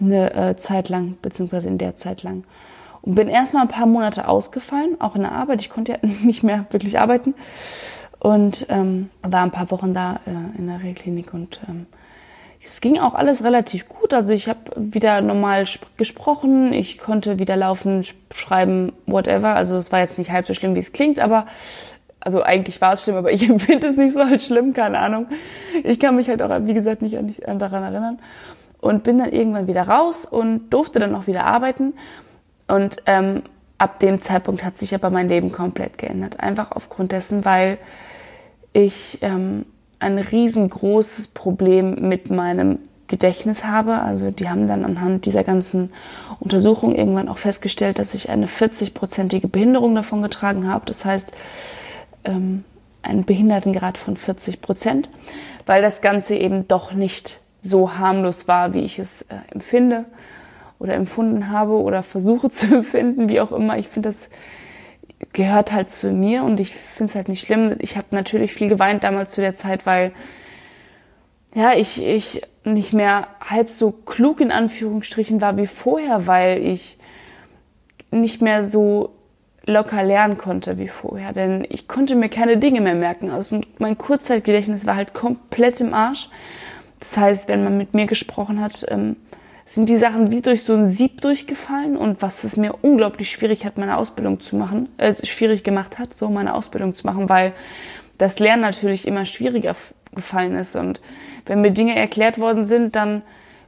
eine 0.00 0.34
äh, 0.34 0.56
Zeit 0.56 0.88
lang, 0.88 1.16
beziehungsweise 1.22 1.68
in 1.68 1.78
der 1.78 1.96
Zeit 1.96 2.22
lang. 2.22 2.44
Und 3.02 3.14
bin 3.14 3.28
erstmal 3.28 3.62
ein 3.62 3.68
paar 3.68 3.86
Monate 3.86 4.26
ausgefallen, 4.26 5.00
auch 5.00 5.14
in 5.14 5.22
der 5.22 5.32
Arbeit. 5.32 5.60
Ich 5.60 5.70
konnte 5.70 5.92
ja 5.92 5.98
nicht 6.02 6.42
mehr 6.42 6.66
wirklich 6.70 6.98
arbeiten. 6.98 7.34
Und 8.18 8.66
ähm, 8.68 9.10
war 9.22 9.42
ein 9.42 9.52
paar 9.52 9.70
Wochen 9.70 9.94
da 9.94 10.18
äh, 10.26 10.58
in 10.58 10.66
der 10.66 10.82
Reha-Klinik 10.82 11.32
und 11.32 11.60
ähm, 11.68 11.86
es 12.70 12.80
ging 12.80 12.98
auch 12.98 13.14
alles 13.14 13.44
relativ 13.44 13.88
gut. 13.88 14.12
Also 14.12 14.32
ich 14.32 14.48
habe 14.48 14.60
wieder 14.76 15.20
normal 15.20 15.64
gesprochen, 15.96 16.72
ich 16.72 16.98
konnte 16.98 17.38
wieder 17.38 17.56
laufen, 17.56 18.04
schreiben, 18.34 18.92
whatever. 19.06 19.54
Also 19.54 19.76
es 19.78 19.90
war 19.90 20.00
jetzt 20.00 20.18
nicht 20.18 20.30
halb 20.30 20.46
so 20.46 20.54
schlimm, 20.54 20.74
wie 20.74 20.80
es 20.80 20.92
klingt, 20.92 21.18
aber 21.18 21.46
also 22.20 22.42
eigentlich 22.42 22.80
war 22.80 22.92
es 22.92 23.02
schlimm, 23.02 23.16
aber 23.16 23.32
ich 23.32 23.42
empfinde 23.48 23.86
es 23.86 23.96
nicht 23.96 24.12
so 24.12 24.20
als 24.20 24.44
schlimm, 24.44 24.74
keine 24.74 24.98
Ahnung. 24.98 25.26
Ich 25.82 25.98
kann 25.98 26.16
mich 26.16 26.28
halt 26.28 26.42
auch, 26.42 26.50
wie 26.66 26.74
gesagt, 26.74 27.02
nicht, 27.02 27.16
daran 27.46 27.82
erinnern. 27.82 28.18
Und 28.80 29.02
bin 29.02 29.18
dann 29.18 29.32
irgendwann 29.32 29.66
wieder 29.66 29.88
raus 29.88 30.24
und 30.24 30.70
durfte 30.70 31.00
dann 31.00 31.14
auch 31.14 31.26
wieder 31.26 31.44
arbeiten. 31.44 31.94
Und 32.68 32.98
ähm, 33.06 33.42
ab 33.78 33.98
dem 33.98 34.20
Zeitpunkt 34.20 34.62
hat 34.62 34.78
sich 34.78 34.94
aber 34.94 35.10
mein 35.10 35.28
Leben 35.28 35.52
komplett 35.52 35.98
geändert. 35.98 36.38
Einfach 36.38 36.72
aufgrund 36.72 37.12
dessen, 37.12 37.44
weil 37.44 37.78
ich 38.72 39.18
ähm, 39.22 39.64
ein 40.00 40.18
riesengroßes 40.18 41.28
Problem 41.28 42.08
mit 42.08 42.30
meinem 42.30 42.78
Gedächtnis 43.08 43.64
habe. 43.64 44.00
Also 44.00 44.30
die 44.30 44.48
haben 44.48 44.68
dann 44.68 44.84
anhand 44.84 45.24
dieser 45.24 45.42
ganzen 45.42 45.90
Untersuchung 46.40 46.94
irgendwann 46.94 47.28
auch 47.28 47.38
festgestellt, 47.38 47.98
dass 47.98 48.14
ich 48.14 48.30
eine 48.30 48.46
40-prozentige 48.46 49.48
Behinderung 49.48 49.94
davon 49.94 50.22
getragen 50.22 50.68
habe. 50.68 50.86
Das 50.86 51.04
heißt, 51.04 51.32
ähm, 52.24 52.64
einen 53.02 53.24
Behindertengrad 53.24 53.98
von 53.98 54.16
40 54.16 54.60
Prozent, 54.60 55.10
weil 55.66 55.82
das 55.82 56.02
Ganze 56.02 56.36
eben 56.36 56.68
doch 56.68 56.92
nicht 56.92 57.40
so 57.62 57.94
harmlos 57.94 58.46
war, 58.46 58.74
wie 58.74 58.80
ich 58.80 58.98
es 58.98 59.22
äh, 59.22 59.36
empfinde 59.50 60.04
oder 60.78 60.94
empfunden 60.94 61.50
habe 61.50 61.72
oder 61.72 62.02
versuche 62.02 62.50
zu 62.52 62.66
empfinden, 62.66 63.28
wie 63.28 63.40
auch 63.40 63.52
immer. 63.52 63.78
Ich 63.78 63.88
finde, 63.88 64.10
das 64.10 64.28
gehört 65.32 65.72
halt 65.72 65.90
zu 65.90 66.10
mir 66.12 66.44
und 66.44 66.60
ich 66.60 66.74
finde 66.74 67.10
es 67.10 67.16
halt 67.16 67.28
nicht 67.28 67.44
schlimm. 67.44 67.76
Ich 67.80 67.96
habe 67.96 68.06
natürlich 68.10 68.52
viel 68.52 68.68
geweint 68.68 69.04
damals 69.04 69.32
zu 69.32 69.40
der 69.40 69.54
Zeit, 69.54 69.86
weil 69.86 70.12
ja, 71.54 71.72
ich, 71.74 72.02
ich 72.02 72.42
nicht 72.64 72.92
mehr 72.92 73.28
halb 73.40 73.70
so 73.70 73.90
klug 73.90 74.40
in 74.40 74.52
Anführungsstrichen 74.52 75.40
war 75.40 75.56
wie 75.56 75.66
vorher, 75.66 76.26
weil 76.26 76.58
ich 76.58 76.98
nicht 78.10 78.42
mehr 78.42 78.64
so 78.64 79.14
locker 79.64 80.02
lernen 80.02 80.38
konnte 80.38 80.78
wie 80.78 80.88
vorher, 80.88 81.32
denn 81.32 81.66
ich 81.68 81.88
konnte 81.88 82.14
mir 82.14 82.28
keine 82.28 82.56
Dinge 82.56 82.80
mehr 82.80 82.94
merken. 82.94 83.30
Also 83.30 83.60
mein 83.78 83.98
Kurzzeitgedächtnis 83.98 84.86
war 84.86 84.96
halt 84.96 85.12
komplett 85.12 85.80
im 85.80 85.92
Arsch. 85.92 86.30
Das 87.00 87.16
heißt, 87.16 87.48
wenn 87.48 87.64
man 87.64 87.76
mit 87.76 87.92
mir 87.92 88.06
gesprochen 88.06 88.60
hat, 88.60 88.86
ähm, 88.88 89.16
sind 89.68 89.88
die 89.88 89.96
Sachen 89.96 90.30
wie 90.30 90.40
durch 90.40 90.64
so 90.64 90.74
ein 90.74 90.88
Sieb 90.88 91.20
durchgefallen? 91.20 91.96
Und 91.96 92.22
was 92.22 92.44
es 92.44 92.56
mir 92.56 92.74
unglaublich 92.82 93.30
schwierig 93.30 93.64
hat, 93.64 93.76
meine 93.78 93.98
Ausbildung 93.98 94.40
zu 94.40 94.56
machen, 94.56 94.88
äh, 94.96 95.14
schwierig 95.26 95.64
gemacht 95.64 95.98
hat, 95.98 96.16
so 96.16 96.28
meine 96.28 96.54
Ausbildung 96.54 96.94
zu 96.94 97.06
machen, 97.06 97.28
weil 97.28 97.52
das 98.16 98.38
Lernen 98.38 98.62
natürlich 98.62 99.06
immer 99.06 99.26
schwieriger 99.26 99.76
gefallen 100.14 100.56
ist. 100.56 100.74
Und 100.74 101.00
wenn 101.46 101.60
mir 101.60 101.70
Dinge 101.70 101.96
erklärt 101.96 102.38
worden 102.38 102.66
sind, 102.66 102.96
dann 102.96 103.22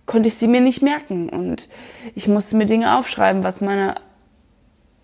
konnte 0.07 0.29
ich 0.29 0.35
sie 0.35 0.49
mir 0.49 0.61
nicht 0.61 0.83
merken. 0.83 1.29
Und 1.29 1.69
ich 2.15 2.29
musste 2.29 2.57
mir 2.57 2.67
Dinge 2.67 2.97
aufschreiben, 2.97 3.45
was 3.45 3.61
meine 3.61 3.97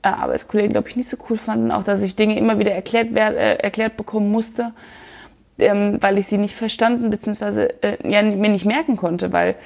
äh, 0.02 0.08
Arbeitskollegen, 0.08 0.72
glaube 0.72 0.88
ich, 0.88 0.96
nicht 0.96 1.08
so 1.08 1.16
cool 1.28 1.36
fanden, 1.36 1.70
auch 1.70 1.84
dass 1.84 2.02
ich 2.02 2.16
Dinge 2.16 2.38
immer 2.38 2.58
wieder 2.58 2.72
erklärt, 2.72 3.14
äh, 3.14 3.56
erklärt 3.56 3.96
bekommen 3.96 4.30
musste, 4.30 4.72
ähm, 5.58 5.98
weil 6.00 6.18
ich 6.18 6.26
sie 6.26 6.38
nicht 6.38 6.54
verstanden 6.54 7.10
bzw. 7.10 7.68
Äh, 7.82 8.10
ja, 8.10 8.22
mir 8.22 8.48
nicht 8.48 8.64
merken 8.64 8.96
konnte, 8.96 9.32
weil 9.32 9.56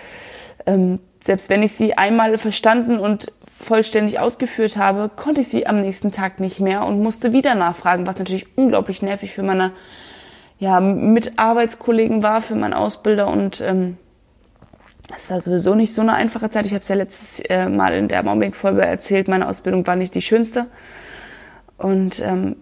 ähm, 0.67 0.99
selbst 1.25 1.51
wenn 1.51 1.63
ich 1.63 1.73
sie 1.73 1.97
einmal 1.97 2.37
verstanden 2.39 2.99
und 2.99 3.33
vollständig 3.61 4.19
ausgeführt 4.19 4.77
habe, 4.79 5.11
konnte 5.15 5.43
ich 5.43 5.49
sie 5.49 5.67
am 5.67 5.81
nächsten 5.81 6.13
Tag 6.13 6.41
nicht 6.41 6.61
mehr 6.61 6.85
und 6.85 7.03
musste 7.03 7.33
wieder 7.33 7.55
nachfragen, 7.55 8.07
was 8.07 8.19
natürlich 8.19 8.47
unglaublich 8.57 9.03
nervig 9.03 9.33
für 9.33 9.43
meine 9.43 9.73
ja, 10.59 10.81
Mitarbeitskollegen 10.81 12.23
war, 12.23 12.41
für 12.43 12.55
meinen 12.55 12.75
Ausbilder 12.75 13.29
und 13.29 13.61
ähm, 13.61 13.97
es 15.15 15.29
war 15.29 15.41
sowieso 15.41 15.75
nicht 15.75 15.93
so 15.93 16.03
eine 16.03 16.15
einfache 16.15 16.51
Zeit. 16.51 16.67
Ich 16.67 16.73
habe 16.73 16.83
es 16.83 16.89
ja 16.89 16.95
letztes 16.95 17.41
äh, 17.41 17.69
Mal 17.69 17.95
in 17.95 18.09
der 18.09 18.23
Mobbing-Folge 18.23 18.83
erzählt, 18.83 19.29
meine 19.29 19.49
Ausbildung 19.49 19.87
war 19.87 19.97
nicht 19.97 20.15
die 20.15 20.23
schönste 20.23 20.67
und 21.77 22.21
ähm, 22.21 22.57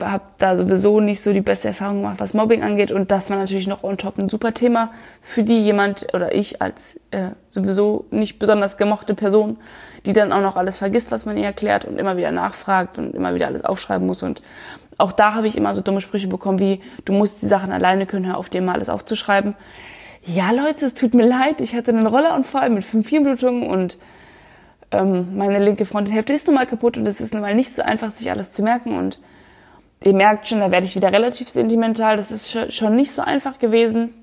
habe 0.00 0.24
da 0.38 0.56
sowieso 0.56 1.00
nicht 1.00 1.22
so 1.22 1.32
die 1.32 1.40
beste 1.40 1.68
Erfahrung 1.68 2.02
gemacht, 2.02 2.20
was 2.20 2.34
Mobbing 2.34 2.62
angeht. 2.62 2.92
Und 2.92 3.10
das 3.10 3.30
war 3.30 3.36
natürlich 3.36 3.66
noch 3.66 3.82
on 3.82 3.98
top 3.98 4.18
ein 4.18 4.28
super 4.28 4.54
Thema 4.54 4.92
für 5.20 5.42
die 5.42 5.60
jemand 5.60 6.06
oder 6.14 6.34
ich 6.34 6.62
als 6.62 7.00
äh, 7.10 7.30
sowieso 7.50 8.06
nicht 8.10 8.38
besonders 8.38 8.76
gemochte 8.76 9.14
Person, 9.14 9.56
die 10.06 10.12
dann 10.12 10.32
auch 10.32 10.40
noch 10.40 10.56
alles 10.56 10.76
vergisst, 10.76 11.10
was 11.10 11.26
man 11.26 11.36
ihr 11.36 11.44
erklärt 11.44 11.84
und 11.84 11.98
immer 11.98 12.16
wieder 12.16 12.30
nachfragt 12.30 12.98
und 12.98 13.14
immer 13.14 13.34
wieder 13.34 13.48
alles 13.48 13.64
aufschreiben 13.64 14.06
muss. 14.06 14.22
Und 14.22 14.40
auch 14.98 15.12
da 15.12 15.34
habe 15.34 15.48
ich 15.48 15.56
immer 15.56 15.74
so 15.74 15.80
dumme 15.80 16.00
Sprüche 16.00 16.28
bekommen 16.28 16.60
wie, 16.60 16.80
du 17.04 17.12
musst 17.12 17.42
die 17.42 17.46
Sachen 17.46 17.72
alleine 17.72 18.06
können, 18.06 18.26
hör 18.26 18.36
auf 18.36 18.48
dir 18.48 18.62
mal 18.62 18.74
alles 18.74 18.88
aufzuschreiben. 18.88 19.54
Ja, 20.24 20.50
Leute, 20.52 20.86
es 20.86 20.94
tut 20.94 21.14
mir 21.14 21.26
leid, 21.26 21.60
ich 21.60 21.74
hatte 21.74 21.90
einen 21.90 22.06
Rollerunfall 22.06 22.70
mit 22.70 22.84
fünf 22.84 23.08
Hirnblutungen 23.08 23.68
und 23.68 23.98
ähm, 24.90 25.36
meine 25.36 25.58
linke 25.58 25.86
Frontenhälfte 25.86 26.32
ist 26.32 26.46
nun 26.46 26.56
mal 26.56 26.66
kaputt 26.66 26.96
und 26.96 27.06
es 27.06 27.20
ist 27.20 27.32
nun 27.32 27.42
mal 27.42 27.54
nicht 27.54 27.74
so 27.74 27.82
einfach, 27.82 28.10
sich 28.10 28.30
alles 28.30 28.52
zu 28.52 28.62
merken 28.62 28.96
und 28.96 29.18
ihr 30.02 30.14
merkt 30.14 30.48
schon, 30.48 30.60
da 30.60 30.70
werde 30.70 30.86
ich 30.86 30.96
wieder 30.96 31.12
relativ 31.12 31.48
sentimental. 31.48 32.16
Das 32.16 32.30
ist 32.30 32.74
schon 32.74 32.96
nicht 32.96 33.12
so 33.12 33.22
einfach 33.22 33.58
gewesen. 33.58 34.14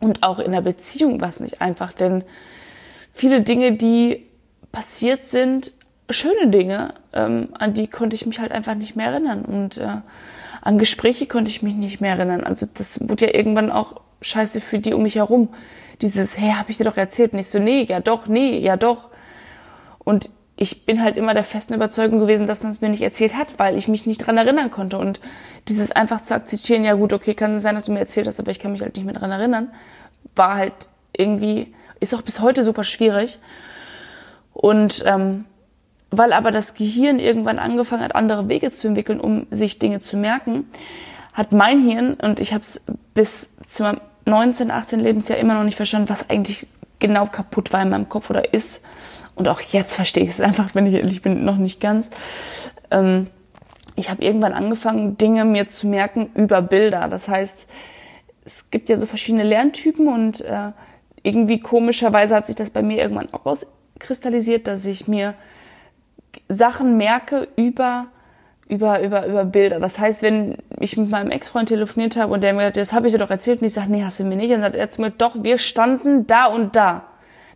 Und 0.00 0.22
auch 0.22 0.38
in 0.38 0.52
der 0.52 0.62
Beziehung 0.62 1.20
war 1.20 1.28
es 1.28 1.40
nicht 1.40 1.60
einfach, 1.60 1.92
denn 1.92 2.24
viele 3.12 3.42
Dinge, 3.42 3.72
die 3.72 4.26
passiert 4.72 5.26
sind, 5.26 5.72
schöne 6.08 6.48
Dinge, 6.48 6.94
ähm, 7.12 7.48
an 7.58 7.74
die 7.74 7.86
konnte 7.86 8.16
ich 8.16 8.26
mich 8.26 8.40
halt 8.40 8.52
einfach 8.52 8.74
nicht 8.74 8.96
mehr 8.96 9.08
erinnern. 9.08 9.44
Und 9.44 9.76
äh, 9.76 9.98
an 10.62 10.78
Gespräche 10.78 11.26
konnte 11.26 11.50
ich 11.50 11.62
mich 11.62 11.74
nicht 11.74 12.00
mehr 12.00 12.16
erinnern. 12.16 12.44
Also 12.44 12.66
das 12.72 13.08
wurde 13.08 13.26
ja 13.26 13.34
irgendwann 13.34 13.70
auch 13.70 14.00
scheiße 14.22 14.60
für 14.60 14.78
die 14.78 14.94
um 14.94 15.02
mich 15.02 15.16
herum. 15.16 15.48
Dieses, 16.02 16.38
hey, 16.38 16.52
hab 16.52 16.70
ich 16.70 16.78
dir 16.78 16.84
doch 16.84 16.96
erzählt. 16.96 17.32
Und 17.32 17.38
ich 17.38 17.48
so, 17.48 17.58
nee, 17.58 17.84
ja 17.84 18.00
doch, 18.00 18.26
nee, 18.26 18.58
ja 18.58 18.76
doch. 18.76 19.08
Und 19.98 20.30
ich 20.62 20.84
bin 20.84 21.02
halt 21.02 21.16
immer 21.16 21.32
der 21.32 21.42
festen 21.42 21.72
Überzeugung 21.72 22.20
gewesen, 22.20 22.46
dass 22.46 22.62
man 22.62 22.72
es 22.72 22.82
mir 22.82 22.90
nicht 22.90 23.00
erzählt 23.00 23.34
hat, 23.34 23.58
weil 23.58 23.78
ich 23.78 23.88
mich 23.88 24.04
nicht 24.04 24.18
dran 24.18 24.36
erinnern 24.36 24.70
konnte. 24.70 24.98
Und 24.98 25.18
dieses 25.68 25.90
einfach 25.90 26.20
zu 26.20 26.34
akzeptieren, 26.34 26.84
ja 26.84 26.92
gut, 26.92 27.14
okay, 27.14 27.32
kann 27.32 27.60
sein, 27.60 27.76
dass 27.76 27.86
du 27.86 27.92
mir 27.92 27.98
erzählt 27.98 28.26
hast, 28.26 28.38
aber 28.38 28.50
ich 28.50 28.58
kann 28.58 28.72
mich 28.72 28.82
halt 28.82 28.94
nicht 28.94 29.06
mehr 29.06 29.14
dran 29.14 29.30
erinnern, 29.30 29.70
war 30.36 30.56
halt 30.56 30.74
irgendwie, 31.16 31.74
ist 31.98 32.14
auch 32.14 32.20
bis 32.20 32.40
heute 32.40 32.62
super 32.62 32.84
schwierig. 32.84 33.38
Und 34.52 35.02
ähm, 35.06 35.46
weil 36.10 36.34
aber 36.34 36.50
das 36.50 36.74
Gehirn 36.74 37.20
irgendwann 37.20 37.58
angefangen 37.58 38.02
hat, 38.02 38.14
andere 38.14 38.50
Wege 38.50 38.70
zu 38.70 38.88
entwickeln, 38.88 39.18
um 39.18 39.46
sich 39.50 39.78
Dinge 39.78 40.02
zu 40.02 40.18
merken, 40.18 40.68
hat 41.32 41.52
mein 41.52 41.88
Hirn, 41.88 42.14
und 42.20 42.38
ich 42.38 42.52
habe 42.52 42.62
es 42.62 42.84
bis 43.14 43.56
zu 43.66 43.84
meinem 43.84 44.02
19, 44.26 44.70
18 44.70 45.00
Lebensjahr 45.00 45.38
immer 45.38 45.54
noch 45.54 45.64
nicht 45.64 45.76
verstanden, 45.76 46.10
was 46.10 46.28
eigentlich 46.28 46.66
genau 46.98 47.24
kaputt 47.24 47.72
war 47.72 47.80
in 47.80 47.88
meinem 47.88 48.10
Kopf 48.10 48.28
oder 48.28 48.52
ist, 48.52 48.84
und 49.40 49.48
auch 49.48 49.62
jetzt 49.62 49.94
verstehe 49.96 50.24
ich 50.24 50.30
es 50.32 50.40
einfach, 50.42 50.74
wenn 50.74 50.84
ich 50.84 50.92
ehrlich 50.92 51.22
bin, 51.22 51.46
noch 51.46 51.56
nicht 51.56 51.80
ganz. 51.80 52.10
Ähm, 52.90 53.28
ich 53.96 54.10
habe 54.10 54.22
irgendwann 54.22 54.52
angefangen, 54.52 55.16
Dinge 55.16 55.46
mir 55.46 55.66
zu 55.66 55.88
merken 55.88 56.28
über 56.34 56.60
Bilder. 56.60 57.08
Das 57.08 57.26
heißt, 57.26 57.66
es 58.44 58.70
gibt 58.70 58.90
ja 58.90 58.98
so 58.98 59.06
verschiedene 59.06 59.44
Lerntypen 59.44 60.08
und 60.08 60.42
äh, 60.42 60.72
irgendwie 61.22 61.58
komischerweise 61.58 62.34
hat 62.34 62.48
sich 62.48 62.56
das 62.56 62.68
bei 62.68 62.82
mir 62.82 62.98
irgendwann 62.98 63.32
auch 63.32 63.46
rauskristallisiert, 63.46 64.66
dass 64.66 64.84
ich 64.84 65.08
mir 65.08 65.32
Sachen 66.48 66.98
merke 66.98 67.48
über 67.56 68.08
über, 68.68 69.00
über, 69.00 69.26
über 69.26 69.46
Bilder. 69.46 69.80
Das 69.80 69.98
heißt, 69.98 70.20
wenn 70.20 70.58
ich 70.78 70.98
mit 70.98 71.08
meinem 71.08 71.30
Ex-Freund 71.30 71.70
telefoniert 71.70 72.16
habe 72.18 72.34
und 72.34 72.44
der 72.44 72.52
mir 72.52 72.58
gesagt, 72.58 72.76
das 72.76 72.92
habe 72.92 73.06
ich 73.06 73.12
dir 73.14 73.18
doch 73.18 73.30
erzählt 73.30 73.62
und 73.62 73.66
ich 73.66 73.72
sage, 73.72 73.90
nee, 73.90 74.04
hast 74.04 74.20
du 74.20 74.24
mir 74.24 74.36
nicht. 74.36 74.52
Dann 74.52 74.60
sagt 74.60 74.76
er 74.76 74.90
zu 74.90 75.00
mir, 75.00 75.10
doch, 75.10 75.42
wir 75.42 75.56
standen 75.56 76.26
da 76.26 76.44
und 76.44 76.76
da 76.76 77.09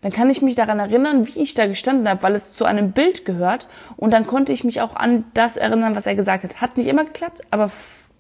dann 0.05 0.13
kann 0.13 0.29
ich 0.29 0.43
mich 0.43 0.55
daran 0.55 0.81
erinnern, 0.81 1.27
wie 1.27 1.41
ich 1.41 1.55
da 1.55 1.67
gestanden 1.67 2.07
habe, 2.07 2.23
weil 2.23 2.35
es 2.35 2.53
zu 2.53 2.67
einem 2.67 2.93
Bild 2.93 3.25
gehört. 3.25 3.69
Und 3.97 4.11
dann 4.11 4.27
konnte 4.27 4.53
ich 4.53 4.63
mich 4.63 4.83
auch 4.83 4.95
an 4.95 5.25
das 5.33 5.57
erinnern, 5.57 5.97
was 5.97 6.05
er 6.05 6.15
gesagt 6.15 6.45
hat. 6.45 6.61
Hat 6.61 6.77
nicht 6.77 6.89
immer 6.89 7.07
geklappt, 7.07 7.41
aber 7.51 7.71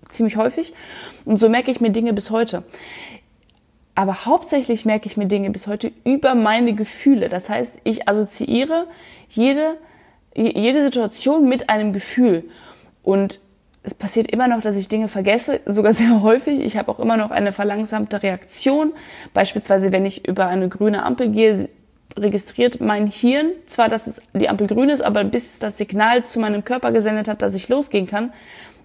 ziemlich 0.08 0.38
häufig. 0.38 0.72
Und 1.26 1.38
so 1.38 1.50
merke 1.50 1.70
ich 1.70 1.82
mir 1.82 1.90
Dinge 1.90 2.14
bis 2.14 2.30
heute. 2.30 2.62
Aber 3.94 4.24
hauptsächlich 4.24 4.86
merke 4.86 5.08
ich 5.08 5.18
mir 5.18 5.26
Dinge 5.26 5.50
bis 5.50 5.66
heute 5.66 5.92
über 6.04 6.34
meine 6.34 6.72
Gefühle. 6.72 7.28
Das 7.28 7.50
heißt, 7.50 7.76
ich 7.84 8.08
assoziiere 8.08 8.86
jede, 9.28 9.76
jede 10.34 10.84
Situation 10.84 11.50
mit 11.50 11.68
einem 11.68 11.92
Gefühl. 11.92 12.44
Und 13.02 13.40
es 13.86 13.92
passiert 13.92 14.30
immer 14.30 14.48
noch, 14.48 14.62
dass 14.62 14.76
ich 14.76 14.88
Dinge 14.88 15.08
vergesse, 15.08 15.60
sogar 15.66 15.92
sehr 15.92 16.22
häufig. 16.22 16.60
Ich 16.60 16.78
habe 16.78 16.90
auch 16.90 16.98
immer 16.98 17.18
noch 17.18 17.30
eine 17.30 17.52
verlangsamte 17.52 18.22
Reaktion. 18.22 18.94
Beispielsweise, 19.34 19.92
wenn 19.92 20.06
ich 20.06 20.26
über 20.26 20.46
eine 20.46 20.70
grüne 20.70 21.02
Ampel 21.04 21.28
gehe, 21.28 21.68
registriert 22.16 22.80
mein 22.80 23.06
Hirn 23.06 23.52
zwar, 23.66 23.88
dass 23.88 24.06
es 24.06 24.22
die 24.32 24.48
Ampel 24.48 24.66
grün 24.66 24.88
ist, 24.88 25.02
aber 25.02 25.24
bis 25.24 25.58
das 25.58 25.78
Signal 25.78 26.24
zu 26.24 26.40
meinem 26.40 26.64
Körper 26.64 26.92
gesendet 26.92 27.28
hat, 27.28 27.42
dass 27.42 27.54
ich 27.54 27.68
losgehen 27.68 28.06
kann, 28.06 28.32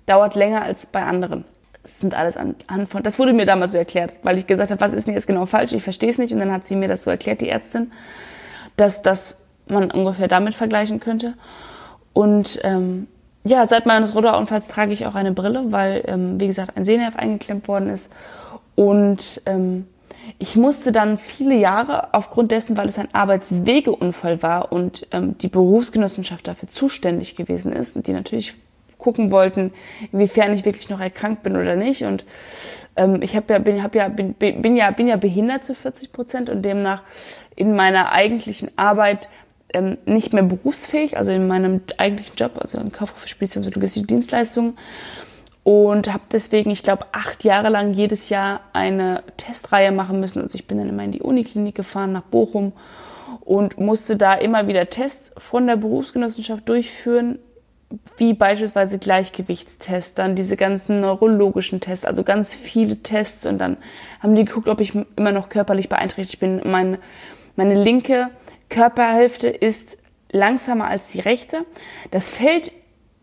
dauert 0.05 0.35
länger 0.35 0.63
als 0.63 0.87
bei 0.87 1.03
anderen. 1.03 1.45
Das 1.83 1.99
sind 1.99 2.13
alles 2.13 2.35
anhand 2.37 2.89
von, 2.89 3.03
das 3.03 3.19
wurde 3.19 3.33
mir 3.33 3.45
damals 3.45 3.71
so 3.71 3.77
erklärt, 3.77 4.15
weil 4.23 4.37
ich 4.37 4.47
gesagt 4.47 4.71
habe, 4.71 4.81
was 4.81 4.93
ist 4.93 5.07
denn 5.07 5.13
jetzt 5.13 5.27
genau 5.27 5.45
falsch? 5.45 5.71
Ich 5.71 5.83
verstehe 5.83 6.09
es 6.09 6.17
nicht. 6.17 6.33
Und 6.33 6.39
dann 6.39 6.51
hat 6.51 6.67
sie 6.67 6.75
mir 6.75 6.87
das 6.87 7.03
so 7.03 7.11
erklärt, 7.11 7.41
die 7.41 7.49
Ärztin, 7.49 7.91
dass 8.75 9.01
das 9.01 9.37
man 9.67 9.91
ungefähr 9.91 10.27
damit 10.27 10.55
vergleichen 10.55 10.99
könnte. 10.99 11.35
Und 12.13 12.59
ähm, 12.63 13.07
ja, 13.43 13.65
seit 13.67 13.85
meines 13.85 14.15
Ruderunfalls 14.15 14.67
trage 14.67 14.91
ich 14.91 15.05
auch 15.05 15.15
eine 15.15 15.31
Brille, 15.31 15.71
weil, 15.71 16.03
ähm, 16.05 16.39
wie 16.39 16.47
gesagt, 16.47 16.75
ein 16.75 16.85
Sehnerv 16.85 17.15
eingeklemmt 17.15 17.67
worden 17.67 17.89
ist. 17.89 18.09
Und 18.75 19.41
ähm, 19.45 19.87
ich 20.39 20.55
musste 20.55 20.93
dann 20.93 21.17
viele 21.17 21.55
Jahre 21.55 22.13
aufgrund 22.13 22.51
dessen, 22.51 22.77
weil 22.77 22.87
es 22.87 22.97
ein 22.97 23.13
Arbeitswegeunfall 23.13 24.41
war 24.41 24.71
und 24.71 25.05
ähm, 25.11 25.37
die 25.37 25.49
Berufsgenossenschaft 25.49 26.47
dafür 26.47 26.69
zuständig 26.69 27.35
gewesen 27.35 27.73
ist 27.73 27.97
und 27.97 28.07
die 28.07 28.13
natürlich 28.13 28.55
gucken 28.97 29.31
wollten, 29.31 29.73
inwiefern 30.11 30.53
ich 30.53 30.63
wirklich 30.63 30.89
noch 30.89 31.01
erkrankt 31.01 31.43
bin 31.43 31.57
oder 31.57 31.75
nicht. 31.75 32.03
Und 32.03 32.23
ähm, 32.95 33.21
ich 33.21 33.35
habe 33.35 33.53
ja, 33.53 33.59
bin, 33.59 33.83
hab 33.83 33.95
ja, 33.95 34.07
bin, 34.07 34.33
bin, 34.33 34.75
ja, 34.77 34.91
bin 34.91 35.07
ja 35.07 35.17
behindert 35.17 35.65
zu 35.65 35.75
40 35.75 36.13
Prozent 36.13 36.49
und 36.49 36.63
demnach 36.63 37.03
in 37.57 37.75
meiner 37.75 38.13
eigentlichen 38.13 38.71
Arbeit 38.77 39.29
ähm, 39.73 39.97
nicht 40.05 40.31
mehr 40.31 40.43
berufsfähig, 40.43 41.17
also 41.17 41.31
in 41.31 41.47
meinem 41.47 41.81
eigentlichen 41.97 42.35
Job, 42.37 42.53
also 42.59 42.77
im 42.79 42.93
Kaufhof 42.93 43.19
für 43.19 43.27
Spedition 43.27 43.65
und 43.65 43.75
logistische 43.75 44.07
Dienstleistungen. 44.07 44.77
Und 45.63 46.11
habe 46.11 46.23
deswegen, 46.31 46.71
ich 46.71 46.83
glaube, 46.83 47.05
acht 47.11 47.43
Jahre 47.43 47.69
lang 47.69 47.93
jedes 47.93 48.29
Jahr 48.29 48.61
eine 48.73 49.23
Testreihe 49.37 49.91
machen 49.91 50.19
müssen. 50.19 50.41
Also 50.41 50.55
ich 50.55 50.67
bin 50.67 50.77
dann 50.77 50.89
immer 50.89 51.03
in 51.03 51.11
die 51.11 51.21
Uniklinik 51.21 51.75
gefahren, 51.75 52.11
nach 52.11 52.23
Bochum 52.23 52.73
und 53.41 53.79
musste 53.79 54.15
da 54.15 54.33
immer 54.33 54.67
wieder 54.67 54.89
Tests 54.89 55.33
von 55.37 55.67
der 55.67 55.75
Berufsgenossenschaft 55.75 56.67
durchführen, 56.67 57.39
wie 58.17 58.33
beispielsweise 58.33 58.99
Gleichgewichtstests, 58.99 60.13
dann 60.13 60.35
diese 60.35 60.55
ganzen 60.55 60.99
neurologischen 60.99 61.81
Tests, 61.81 62.05
also 62.05 62.23
ganz 62.23 62.53
viele 62.53 62.97
Tests 62.97 63.45
und 63.45 63.57
dann 63.57 63.77
haben 64.19 64.35
die 64.35 64.45
geguckt, 64.45 64.67
ob 64.67 64.79
ich 64.79 64.93
immer 65.15 65.31
noch 65.31 65.49
körperlich 65.49 65.89
beeinträchtigt 65.89 66.39
bin. 66.39 66.61
Meine, 66.63 66.99
meine 67.55 67.81
linke 67.81 68.29
Körperhälfte 68.69 69.47
ist 69.47 69.97
langsamer 70.31 70.85
als 70.85 71.07
die 71.07 71.19
rechte. 71.19 71.65
Das 72.11 72.29
fällt 72.29 72.71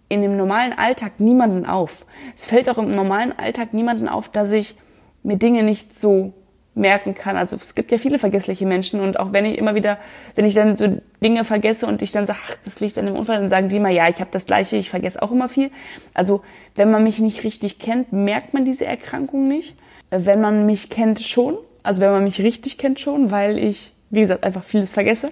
in 0.08 0.22
dem 0.22 0.36
normalen 0.36 0.72
Alltag 0.72 1.18
niemanden 1.18 1.66
auf. 1.66 2.06
Es 2.34 2.44
fällt 2.44 2.68
auch 2.68 2.78
im 2.78 2.94
normalen 2.94 3.36
Alltag 3.38 3.74
niemanden 3.74 4.08
auf, 4.08 4.28
dass 4.28 4.52
ich 4.52 4.76
mir 5.22 5.36
Dinge 5.36 5.62
nicht 5.62 5.98
so 5.98 6.32
merken 6.74 7.14
kann. 7.14 7.36
Also 7.36 7.56
es 7.56 7.74
gibt 7.74 7.90
ja 7.90 7.98
viele 7.98 8.18
vergessliche 8.18 8.66
Menschen 8.66 9.00
und 9.00 9.18
auch 9.18 9.32
wenn 9.32 9.46
ich 9.46 9.58
immer 9.58 9.74
wieder, 9.74 9.98
wenn 10.34 10.44
ich 10.44 10.54
dann 10.54 10.76
so 10.76 11.00
Dinge 11.22 11.44
vergesse 11.44 11.86
und 11.86 12.02
ich 12.02 12.12
dann 12.12 12.26
sage, 12.26 12.38
ach, 12.46 12.56
das 12.64 12.80
liegt 12.80 12.98
an 12.98 13.06
dem 13.06 13.16
Unfall, 13.16 13.40
dann 13.40 13.48
sagen 13.48 13.68
die 13.68 13.76
immer, 13.76 13.88
ja, 13.88 14.08
ich 14.08 14.20
habe 14.20 14.30
das 14.30 14.44
gleiche, 14.44 14.76
ich 14.76 14.90
vergesse 14.90 15.22
auch 15.22 15.32
immer 15.32 15.48
viel. 15.48 15.70
Also 16.12 16.42
wenn 16.74 16.90
man 16.90 17.02
mich 17.02 17.18
nicht 17.18 17.44
richtig 17.44 17.78
kennt, 17.78 18.12
merkt 18.12 18.52
man 18.54 18.64
diese 18.64 18.84
Erkrankung 18.84 19.48
nicht. 19.48 19.74
Wenn 20.10 20.40
man 20.40 20.66
mich 20.66 20.90
kennt 20.90 21.20
schon, 21.20 21.56
also 21.82 22.02
wenn 22.02 22.10
man 22.12 22.24
mich 22.24 22.40
richtig 22.40 22.78
kennt 22.78 23.00
schon, 23.00 23.30
weil 23.30 23.58
ich 23.58 23.92
wie 24.10 24.20
gesagt, 24.20 24.44
einfach 24.44 24.64
vieles 24.64 24.92
vergesse. 24.92 25.30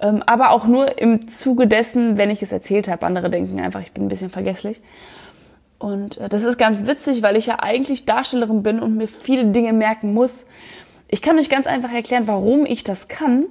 Ähm, 0.00 0.22
aber 0.26 0.50
auch 0.50 0.66
nur 0.66 0.98
im 0.98 1.28
Zuge 1.28 1.66
dessen, 1.66 2.18
wenn 2.18 2.30
ich 2.30 2.42
es 2.42 2.52
erzählt 2.52 2.88
habe. 2.88 3.06
Andere 3.06 3.30
denken 3.30 3.60
einfach, 3.60 3.80
ich 3.80 3.92
bin 3.92 4.04
ein 4.04 4.08
bisschen 4.08 4.30
vergesslich. 4.30 4.80
Und 5.78 6.18
äh, 6.18 6.28
das 6.28 6.44
ist 6.44 6.58
ganz 6.58 6.86
witzig, 6.86 7.22
weil 7.22 7.36
ich 7.36 7.46
ja 7.46 7.60
eigentlich 7.60 8.06
Darstellerin 8.06 8.62
bin 8.62 8.80
und 8.80 8.96
mir 8.96 9.08
viele 9.08 9.46
Dinge 9.46 9.72
merken 9.72 10.14
muss. 10.14 10.46
Ich 11.08 11.22
kann 11.22 11.38
euch 11.38 11.48
ganz 11.48 11.66
einfach 11.66 11.92
erklären, 11.92 12.26
warum 12.26 12.66
ich 12.66 12.82
das 12.82 13.08
kann, 13.08 13.46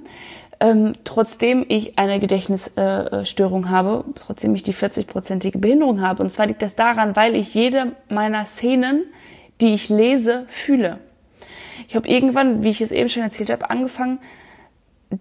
ähm, 0.60 0.92
trotzdem 1.04 1.64
ich 1.68 1.98
eine 1.98 2.20
Gedächtnisstörung 2.20 3.64
äh, 3.64 3.68
habe, 3.68 4.04
trotzdem 4.16 4.54
ich 4.54 4.62
die 4.62 4.74
40-prozentige 4.74 5.58
Behinderung 5.58 6.00
habe. 6.00 6.22
Und 6.22 6.32
zwar 6.32 6.46
liegt 6.46 6.62
das 6.62 6.74
daran, 6.74 7.16
weil 7.16 7.36
ich 7.36 7.54
jede 7.54 7.92
meiner 8.08 8.44
Szenen, 8.44 9.04
die 9.60 9.74
ich 9.74 9.88
lese, 9.88 10.44
fühle. 10.48 10.98
Ich 11.88 11.96
habe 11.96 12.08
irgendwann, 12.08 12.62
wie 12.62 12.70
ich 12.70 12.80
es 12.80 12.92
eben 12.92 13.08
schon 13.08 13.22
erzählt 13.22 13.50
habe, 13.50 13.70
angefangen, 13.70 14.18